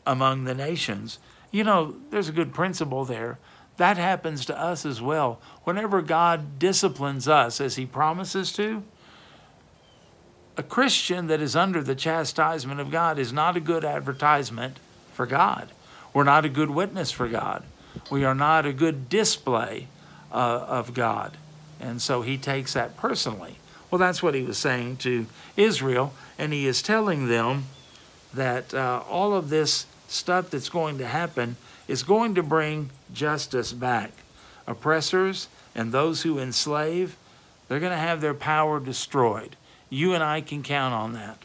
among 0.06 0.44
the 0.44 0.54
nations. 0.54 1.18
You 1.50 1.64
know, 1.64 1.96
there's 2.10 2.30
a 2.30 2.32
good 2.32 2.54
principle 2.54 3.04
there. 3.04 3.38
That 3.76 3.98
happens 3.98 4.46
to 4.46 4.58
us 4.58 4.86
as 4.86 5.02
well. 5.02 5.42
Whenever 5.64 6.00
God 6.00 6.58
disciplines 6.58 7.28
us 7.28 7.60
as 7.60 7.76
he 7.76 7.84
promises 7.84 8.50
to, 8.54 8.82
a 10.56 10.62
Christian 10.62 11.26
that 11.28 11.40
is 11.40 11.56
under 11.56 11.82
the 11.82 11.94
chastisement 11.94 12.80
of 12.80 12.90
God 12.90 13.18
is 13.18 13.32
not 13.32 13.56
a 13.56 13.60
good 13.60 13.84
advertisement 13.84 14.78
for 15.12 15.26
God. 15.26 15.70
We're 16.12 16.24
not 16.24 16.44
a 16.44 16.48
good 16.48 16.70
witness 16.70 17.10
for 17.10 17.28
God. 17.28 17.62
We 18.10 18.24
are 18.24 18.34
not 18.34 18.66
a 18.66 18.72
good 18.72 19.08
display 19.08 19.86
uh, 20.32 20.64
of 20.68 20.94
God. 20.94 21.36
And 21.80 22.02
so 22.02 22.22
he 22.22 22.36
takes 22.36 22.74
that 22.74 22.96
personally. 22.96 23.56
Well, 23.90 23.98
that's 23.98 24.22
what 24.22 24.34
he 24.34 24.42
was 24.42 24.58
saying 24.58 24.98
to 24.98 25.26
Israel. 25.56 26.12
And 26.38 26.52
he 26.52 26.66
is 26.66 26.82
telling 26.82 27.28
them 27.28 27.64
that 28.34 28.72
uh, 28.74 29.02
all 29.08 29.34
of 29.34 29.50
this 29.50 29.86
stuff 30.08 30.50
that's 30.50 30.68
going 30.68 30.98
to 30.98 31.06
happen 31.06 31.56
is 31.88 32.02
going 32.02 32.34
to 32.34 32.42
bring 32.42 32.90
justice 33.12 33.72
back. 33.72 34.12
Oppressors 34.66 35.48
and 35.74 35.90
those 35.90 36.22
who 36.22 36.38
enslave, 36.38 37.16
they're 37.68 37.80
going 37.80 37.92
to 37.92 37.98
have 37.98 38.20
their 38.20 38.34
power 38.34 38.78
destroyed. 38.78 39.56
You 39.90 40.14
and 40.14 40.22
I 40.22 40.40
can 40.40 40.62
count 40.62 40.94
on 40.94 41.12
that, 41.14 41.38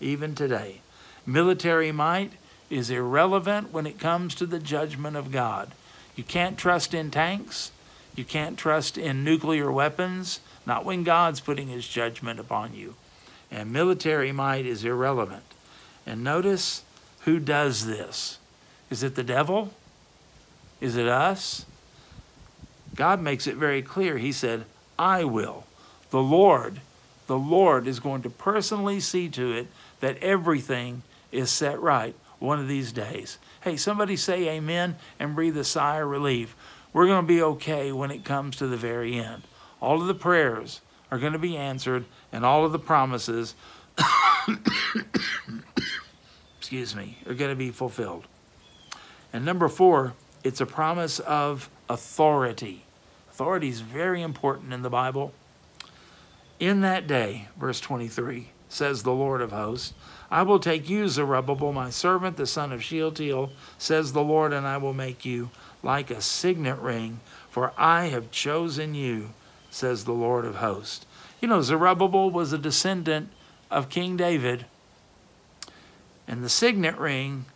even 0.00 0.34
today. 0.34 0.80
Military 1.26 1.92
might 1.92 2.32
is 2.70 2.88
irrelevant 2.90 3.72
when 3.72 3.86
it 3.86 3.98
comes 3.98 4.34
to 4.34 4.46
the 4.46 4.58
judgment 4.58 5.16
of 5.16 5.30
God. 5.30 5.72
You 6.16 6.24
can't 6.24 6.58
trust 6.58 6.94
in 6.94 7.10
tanks. 7.10 7.70
You 8.16 8.24
can't 8.24 8.58
trust 8.58 8.98
in 8.98 9.22
nuclear 9.22 9.70
weapons, 9.70 10.40
not 10.66 10.84
when 10.84 11.04
God's 11.04 11.40
putting 11.40 11.68
his 11.68 11.86
judgment 11.86 12.40
upon 12.40 12.74
you. 12.74 12.96
And 13.50 13.72
military 13.72 14.32
might 14.32 14.66
is 14.66 14.84
irrelevant. 14.84 15.44
And 16.06 16.24
notice 16.24 16.82
who 17.20 17.38
does 17.38 17.86
this. 17.86 18.38
Is 18.90 19.02
it 19.02 19.14
the 19.14 19.22
devil? 19.22 19.72
Is 20.80 20.96
it 20.96 21.06
us? 21.06 21.66
God 22.94 23.20
makes 23.20 23.46
it 23.46 23.56
very 23.56 23.82
clear. 23.82 24.18
He 24.18 24.32
said, 24.32 24.64
I 24.98 25.24
will. 25.24 25.64
The 26.10 26.22
Lord 26.22 26.80
the 27.28 27.38
Lord 27.38 27.86
is 27.86 28.00
going 28.00 28.22
to 28.22 28.30
personally 28.30 28.98
see 28.98 29.28
to 29.28 29.52
it 29.52 29.68
that 30.00 30.20
everything 30.20 31.02
is 31.30 31.50
set 31.50 31.80
right 31.80 32.16
one 32.40 32.58
of 32.58 32.66
these 32.66 32.90
days. 32.90 33.38
Hey, 33.60 33.76
somebody 33.76 34.16
say 34.16 34.48
amen 34.48 34.96
and 35.20 35.36
breathe 35.36 35.56
a 35.56 35.64
sigh 35.64 36.00
of 36.00 36.08
relief. 36.08 36.56
We're 36.92 37.06
going 37.06 37.22
to 37.22 37.28
be 37.28 37.42
okay 37.42 37.92
when 37.92 38.10
it 38.10 38.24
comes 38.24 38.56
to 38.56 38.66
the 38.66 38.76
very 38.76 39.14
end. 39.14 39.42
All 39.80 40.00
of 40.00 40.08
the 40.08 40.14
prayers 40.14 40.80
are 41.10 41.18
going 41.18 41.34
to 41.34 41.38
be 41.38 41.56
answered 41.56 42.06
and 42.32 42.44
all 42.44 42.64
of 42.64 42.72
the 42.72 42.78
promises 42.78 43.54
excuse 46.58 46.94
me, 46.94 47.16
are 47.26 47.34
going 47.34 47.50
to 47.50 47.56
be 47.56 47.70
fulfilled. 47.70 48.26
And 49.32 49.44
number 49.44 49.68
4, 49.68 50.12
it's 50.44 50.60
a 50.60 50.66
promise 50.66 51.18
of 51.20 51.70
authority. 51.88 52.84
Authority 53.30 53.68
is 53.68 53.80
very 53.80 54.22
important 54.22 54.72
in 54.72 54.82
the 54.82 54.90
Bible. 54.90 55.32
In 56.60 56.80
that 56.80 57.06
day, 57.06 57.48
verse 57.58 57.80
23, 57.80 58.48
says 58.68 59.02
the 59.02 59.12
Lord 59.12 59.40
of 59.40 59.52
hosts, 59.52 59.94
I 60.30 60.42
will 60.42 60.58
take 60.58 60.88
you, 60.88 61.08
Zerubbabel, 61.08 61.72
my 61.72 61.90
servant, 61.90 62.36
the 62.36 62.46
son 62.46 62.72
of 62.72 62.82
Shealtiel, 62.82 63.50
says 63.78 64.12
the 64.12 64.22
Lord, 64.22 64.52
and 64.52 64.66
I 64.66 64.76
will 64.76 64.92
make 64.92 65.24
you 65.24 65.50
like 65.82 66.10
a 66.10 66.20
signet 66.20 66.78
ring, 66.78 67.20
for 67.48 67.72
I 67.78 68.06
have 68.06 68.30
chosen 68.30 68.94
you, 68.94 69.30
says 69.70 70.04
the 70.04 70.12
Lord 70.12 70.44
of 70.44 70.56
hosts. 70.56 71.06
You 71.40 71.48
know, 71.48 71.62
Zerubbabel 71.62 72.30
was 72.30 72.52
a 72.52 72.58
descendant 72.58 73.30
of 73.70 73.88
King 73.88 74.16
David, 74.16 74.66
and 76.26 76.42
the 76.42 76.48
signet 76.48 76.98
ring 76.98 77.46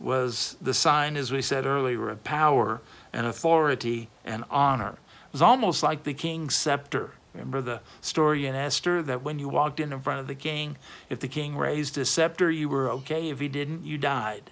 was 0.00 0.56
the 0.60 0.74
sign, 0.74 1.16
as 1.16 1.30
we 1.30 1.42
said 1.42 1.66
earlier, 1.66 2.08
of 2.08 2.24
power 2.24 2.80
and 3.12 3.26
authority 3.26 4.08
and 4.24 4.44
honor. 4.50 4.96
It 5.26 5.32
was 5.32 5.42
almost 5.42 5.82
like 5.82 6.02
the 6.02 6.14
king's 6.14 6.54
scepter. 6.54 7.12
Remember 7.36 7.60
the 7.60 7.80
story 8.00 8.46
in 8.46 8.54
Esther 8.54 9.02
that 9.02 9.22
when 9.22 9.38
you 9.38 9.48
walked 9.48 9.78
in 9.78 9.92
in 9.92 10.00
front 10.00 10.20
of 10.20 10.26
the 10.26 10.34
king, 10.34 10.78
if 11.10 11.20
the 11.20 11.28
king 11.28 11.54
raised 11.56 11.96
his 11.96 12.08
scepter, 12.08 12.50
you 12.50 12.68
were 12.68 12.90
okay. 12.90 13.28
If 13.28 13.40
he 13.40 13.48
didn't, 13.48 13.84
you 13.84 13.98
died. 13.98 14.50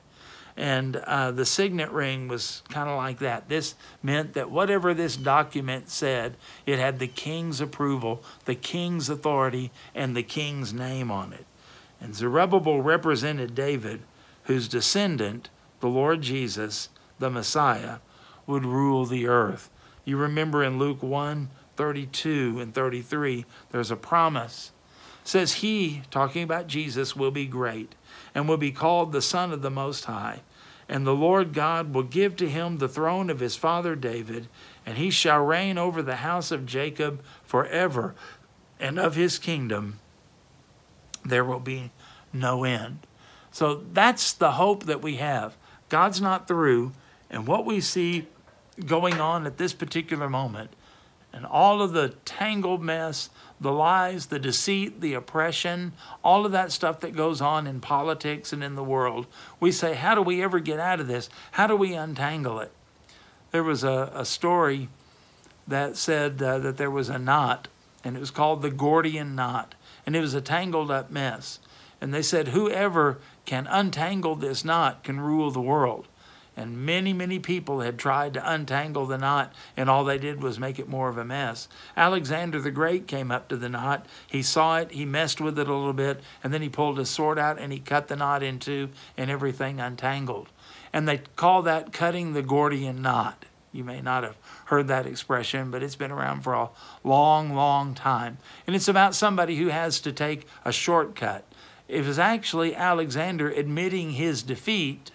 And 0.54 0.96
uh, 0.96 1.30
the 1.30 1.46
signet 1.46 1.90
ring 1.90 2.28
was 2.28 2.62
kind 2.68 2.88
of 2.90 2.96
like 2.96 3.18
that. 3.20 3.48
This 3.48 3.74
meant 4.02 4.34
that 4.34 4.50
whatever 4.50 4.92
this 4.92 5.16
document 5.16 5.88
said, 5.88 6.36
it 6.66 6.78
had 6.78 6.98
the 6.98 7.08
king's 7.08 7.60
approval, 7.60 8.22
the 8.44 8.54
king's 8.54 9.08
authority, 9.08 9.72
and 9.94 10.14
the 10.14 10.22
king's 10.22 10.74
name 10.74 11.10
on 11.10 11.32
it. 11.32 11.46
And 12.00 12.14
Zerubbabel 12.14 12.82
represented 12.82 13.54
David, 13.54 14.02
whose 14.44 14.68
descendant, 14.68 15.48
the 15.80 15.88
Lord 15.88 16.20
Jesus, 16.20 16.90
the 17.18 17.30
Messiah, 17.30 17.96
would 18.46 18.66
rule 18.66 19.06
the 19.06 19.26
earth. 19.26 19.70
You 20.04 20.18
remember 20.18 20.62
in 20.62 20.78
Luke 20.78 21.02
1 21.02 21.48
32 21.76 22.58
and 22.60 22.74
33, 22.74 23.44
there's 23.70 23.90
a 23.90 23.96
promise. 23.96 24.72
It 25.22 25.28
says 25.28 25.54
he, 25.54 26.02
talking 26.10 26.42
about 26.42 26.66
Jesus, 26.66 27.16
will 27.16 27.30
be 27.30 27.46
great 27.46 27.94
and 28.34 28.48
will 28.48 28.56
be 28.56 28.72
called 28.72 29.12
the 29.12 29.22
Son 29.22 29.52
of 29.52 29.62
the 29.62 29.70
Most 29.70 30.04
High. 30.04 30.40
And 30.88 31.06
the 31.06 31.14
Lord 31.14 31.54
God 31.54 31.94
will 31.94 32.02
give 32.02 32.36
to 32.36 32.48
him 32.48 32.76
the 32.76 32.88
throne 32.88 33.30
of 33.30 33.40
his 33.40 33.56
father 33.56 33.96
David, 33.96 34.48
and 34.84 34.98
he 34.98 35.10
shall 35.10 35.42
reign 35.42 35.78
over 35.78 36.02
the 36.02 36.16
house 36.16 36.50
of 36.50 36.66
Jacob 36.66 37.22
forever, 37.42 38.14
and 38.78 38.98
of 38.98 39.14
his 39.14 39.38
kingdom 39.38 39.98
there 41.24 41.44
will 41.44 41.60
be 41.60 41.90
no 42.32 42.64
end. 42.64 42.98
So 43.50 43.82
that's 43.92 44.32
the 44.32 44.52
hope 44.52 44.84
that 44.84 45.00
we 45.00 45.16
have. 45.16 45.56
God's 45.88 46.20
not 46.20 46.46
through, 46.46 46.92
and 47.30 47.46
what 47.46 47.64
we 47.64 47.80
see 47.80 48.26
going 48.84 49.20
on 49.20 49.46
at 49.46 49.56
this 49.56 49.72
particular 49.72 50.28
moment 50.28 50.70
and 51.34 51.44
all 51.44 51.82
of 51.82 51.92
the 51.92 52.10
tangled 52.24 52.80
mess, 52.80 53.28
the 53.60 53.72
lies, 53.72 54.26
the 54.26 54.38
deceit, 54.38 55.00
the 55.00 55.14
oppression, 55.14 55.92
all 56.22 56.46
of 56.46 56.52
that 56.52 56.70
stuff 56.70 57.00
that 57.00 57.16
goes 57.16 57.40
on 57.40 57.66
in 57.66 57.80
politics 57.80 58.52
and 58.52 58.62
in 58.62 58.76
the 58.76 58.84
world, 58.84 59.26
we 59.58 59.72
say, 59.72 59.94
how 59.94 60.14
do 60.14 60.22
we 60.22 60.42
ever 60.42 60.60
get 60.60 60.78
out 60.78 61.00
of 61.00 61.08
this? 61.08 61.28
How 61.52 61.66
do 61.66 61.74
we 61.74 61.94
untangle 61.94 62.60
it? 62.60 62.70
There 63.50 63.64
was 63.64 63.82
a, 63.82 64.12
a 64.14 64.24
story 64.24 64.88
that 65.66 65.96
said 65.96 66.40
uh, 66.40 66.58
that 66.58 66.76
there 66.76 66.90
was 66.90 67.08
a 67.08 67.18
knot, 67.18 67.66
and 68.04 68.16
it 68.16 68.20
was 68.20 68.30
called 68.30 68.62
the 68.62 68.70
Gordian 68.70 69.34
knot, 69.34 69.74
and 70.06 70.14
it 70.14 70.20
was 70.20 70.34
a 70.34 70.40
tangled 70.40 70.90
up 70.90 71.10
mess. 71.10 71.58
And 72.00 72.14
they 72.14 72.22
said, 72.22 72.48
whoever 72.48 73.18
can 73.44 73.66
untangle 73.66 74.36
this 74.36 74.64
knot 74.64 75.02
can 75.02 75.20
rule 75.20 75.50
the 75.50 75.60
world. 75.60 76.06
And 76.56 76.86
many, 76.86 77.12
many 77.12 77.40
people 77.40 77.80
had 77.80 77.98
tried 77.98 78.34
to 78.34 78.52
untangle 78.52 79.06
the 79.06 79.18
knot, 79.18 79.52
and 79.76 79.90
all 79.90 80.04
they 80.04 80.18
did 80.18 80.42
was 80.42 80.58
make 80.58 80.78
it 80.78 80.88
more 80.88 81.08
of 81.08 81.18
a 81.18 81.24
mess. 81.24 81.68
Alexander 81.96 82.60
the 82.60 82.70
Great 82.70 83.08
came 83.08 83.32
up 83.32 83.48
to 83.48 83.56
the 83.56 83.68
knot. 83.68 84.06
He 84.26 84.42
saw 84.42 84.78
it, 84.78 84.92
he 84.92 85.04
messed 85.04 85.40
with 85.40 85.58
it 85.58 85.68
a 85.68 85.74
little 85.74 85.92
bit, 85.92 86.20
and 86.44 86.54
then 86.54 86.62
he 86.62 86.68
pulled 86.68 86.98
his 86.98 87.10
sword 87.10 87.38
out 87.38 87.58
and 87.58 87.72
he 87.72 87.80
cut 87.80 88.06
the 88.06 88.16
knot 88.16 88.42
in 88.42 88.60
two, 88.60 88.90
and 89.16 89.30
everything 89.30 89.80
untangled. 89.80 90.48
And 90.92 91.08
they 91.08 91.22
call 91.34 91.62
that 91.62 91.92
cutting 91.92 92.34
the 92.34 92.42
Gordian 92.42 93.02
knot. 93.02 93.46
You 93.72 93.82
may 93.82 94.00
not 94.00 94.22
have 94.22 94.36
heard 94.66 94.86
that 94.86 95.06
expression, 95.06 95.72
but 95.72 95.82
it's 95.82 95.96
been 95.96 96.12
around 96.12 96.42
for 96.42 96.54
a 96.54 96.70
long, 97.02 97.52
long 97.52 97.94
time. 97.94 98.38
And 98.68 98.76
it's 98.76 98.86
about 98.86 99.16
somebody 99.16 99.56
who 99.56 99.66
has 99.68 99.98
to 100.00 100.12
take 100.12 100.46
a 100.64 100.70
shortcut. 100.70 101.44
It 101.88 102.06
was 102.06 102.16
actually 102.16 102.76
Alexander 102.76 103.50
admitting 103.50 104.12
his 104.12 104.44
defeat. 104.44 105.10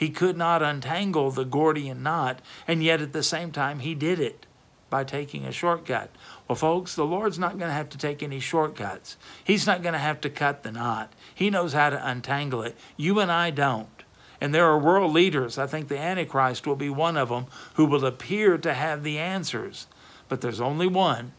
He 0.00 0.08
could 0.08 0.38
not 0.38 0.62
untangle 0.62 1.30
the 1.30 1.44
Gordian 1.44 2.02
knot, 2.02 2.40
and 2.66 2.82
yet 2.82 3.02
at 3.02 3.12
the 3.12 3.22
same 3.22 3.52
time, 3.52 3.80
he 3.80 3.94
did 3.94 4.18
it 4.18 4.46
by 4.88 5.04
taking 5.04 5.44
a 5.44 5.52
shortcut. 5.52 6.08
Well, 6.48 6.56
folks, 6.56 6.94
the 6.94 7.04
Lord's 7.04 7.38
not 7.38 7.58
going 7.58 7.68
to 7.68 7.74
have 7.74 7.90
to 7.90 7.98
take 7.98 8.22
any 8.22 8.40
shortcuts. 8.40 9.18
He's 9.44 9.66
not 9.66 9.82
going 9.82 9.92
to 9.92 9.98
have 9.98 10.18
to 10.22 10.30
cut 10.30 10.62
the 10.62 10.72
knot. 10.72 11.12
He 11.34 11.50
knows 11.50 11.74
how 11.74 11.90
to 11.90 12.08
untangle 12.08 12.62
it. 12.62 12.78
You 12.96 13.20
and 13.20 13.30
I 13.30 13.50
don't. 13.50 13.90
And 14.40 14.54
there 14.54 14.64
are 14.64 14.78
world 14.78 15.12
leaders, 15.12 15.58
I 15.58 15.66
think 15.66 15.88
the 15.88 15.98
Antichrist 15.98 16.66
will 16.66 16.76
be 16.76 16.88
one 16.88 17.18
of 17.18 17.28
them, 17.28 17.44
who 17.74 17.84
will 17.84 18.06
appear 18.06 18.56
to 18.56 18.72
have 18.72 19.02
the 19.02 19.18
answers. 19.18 19.86
But 20.30 20.40
there's 20.40 20.62
only 20.62 20.86
one, 20.86 21.32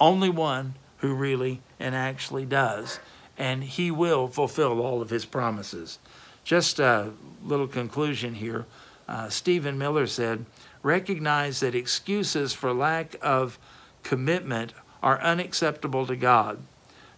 only 0.00 0.28
one 0.28 0.74
who 0.96 1.14
really 1.14 1.60
and 1.78 1.94
actually 1.94 2.46
does. 2.46 2.98
And 3.38 3.62
he 3.62 3.92
will 3.92 4.26
fulfill 4.26 4.80
all 4.80 5.00
of 5.00 5.10
his 5.10 5.24
promises. 5.24 6.00
Just 6.42 6.80
a 6.80 7.12
little 7.44 7.66
conclusion 7.66 8.34
here. 8.34 8.66
Uh, 9.08 9.28
Stephen 9.28 9.78
Miller 9.78 10.06
said, 10.06 10.44
recognize 10.82 11.60
that 11.60 11.74
excuses 11.74 12.52
for 12.52 12.72
lack 12.72 13.16
of 13.22 13.58
commitment 14.02 14.72
are 15.02 15.20
unacceptable 15.20 16.06
to 16.06 16.16
God. 16.16 16.58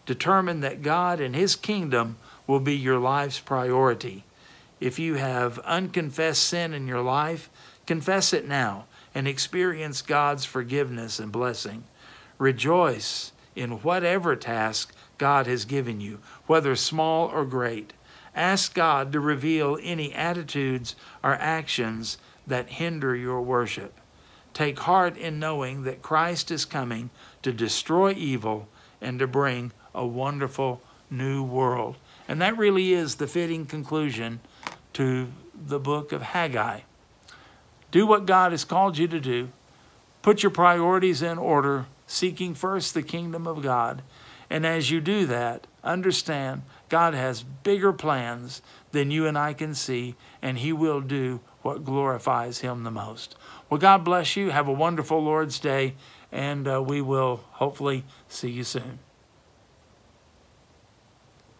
Determine 0.06 0.60
that 0.60 0.82
God 0.82 1.20
and 1.20 1.34
His 1.34 1.56
kingdom 1.56 2.16
will 2.46 2.60
be 2.60 2.76
your 2.76 2.98
life's 2.98 3.40
priority. 3.40 4.24
If 4.80 4.98
you 4.98 5.14
have 5.14 5.58
unconfessed 5.60 6.42
sin 6.42 6.74
in 6.74 6.86
your 6.86 7.00
life, 7.00 7.48
confess 7.86 8.32
it 8.32 8.46
now 8.46 8.84
and 9.14 9.28
experience 9.28 10.02
God's 10.02 10.44
forgiveness 10.44 11.18
and 11.18 11.30
blessing. 11.30 11.84
Rejoice 12.38 13.32
in 13.54 13.82
whatever 13.82 14.34
task 14.34 14.94
God 15.16 15.46
has 15.46 15.64
given 15.64 16.00
you, 16.00 16.18
whether 16.46 16.74
small 16.74 17.28
or 17.28 17.44
great. 17.44 17.92
Ask 18.34 18.74
God 18.74 19.12
to 19.12 19.20
reveal 19.20 19.78
any 19.82 20.12
attitudes 20.12 20.96
or 21.22 21.34
actions 21.34 22.18
that 22.46 22.70
hinder 22.70 23.14
your 23.14 23.40
worship. 23.40 23.94
Take 24.52 24.80
heart 24.80 25.16
in 25.16 25.38
knowing 25.38 25.84
that 25.84 26.02
Christ 26.02 26.50
is 26.50 26.64
coming 26.64 27.10
to 27.42 27.52
destroy 27.52 28.12
evil 28.12 28.68
and 29.00 29.18
to 29.18 29.26
bring 29.26 29.72
a 29.94 30.06
wonderful 30.06 30.80
new 31.10 31.42
world. 31.42 31.96
And 32.28 32.40
that 32.40 32.56
really 32.56 32.92
is 32.92 33.16
the 33.16 33.26
fitting 33.26 33.66
conclusion 33.66 34.40
to 34.94 35.28
the 35.54 35.78
book 35.78 36.12
of 36.12 36.22
Haggai. 36.22 36.80
Do 37.90 38.06
what 38.06 38.26
God 38.26 38.52
has 38.52 38.64
called 38.64 38.98
you 38.98 39.06
to 39.08 39.20
do. 39.20 39.50
Put 40.22 40.42
your 40.42 40.50
priorities 40.50 41.22
in 41.22 41.38
order, 41.38 41.86
seeking 42.06 42.54
first 42.54 42.94
the 42.94 43.02
kingdom 43.02 43.46
of 43.46 43.62
God. 43.62 44.02
And 44.48 44.66
as 44.66 44.90
you 44.90 45.00
do 45.00 45.26
that, 45.26 45.66
understand 45.82 46.62
God 46.88 47.14
has 47.14 47.42
bigger 47.42 47.92
plans 47.92 48.62
than 48.92 49.10
you 49.10 49.26
and 49.26 49.36
I 49.36 49.52
can 49.52 49.74
see, 49.74 50.14
and 50.42 50.58
He 50.58 50.72
will 50.72 51.00
do 51.00 51.40
what 51.62 51.84
glorifies 51.84 52.58
Him 52.58 52.84
the 52.84 52.90
most. 52.90 53.36
Well, 53.68 53.80
God 53.80 54.04
bless 54.04 54.36
you. 54.36 54.50
Have 54.50 54.68
a 54.68 54.72
wonderful 54.72 55.22
Lord's 55.22 55.58
Day, 55.58 55.94
and 56.30 56.68
uh, 56.68 56.82
we 56.82 57.00
will 57.00 57.44
hopefully 57.52 58.04
see 58.28 58.50
you 58.50 58.64
soon. 58.64 58.98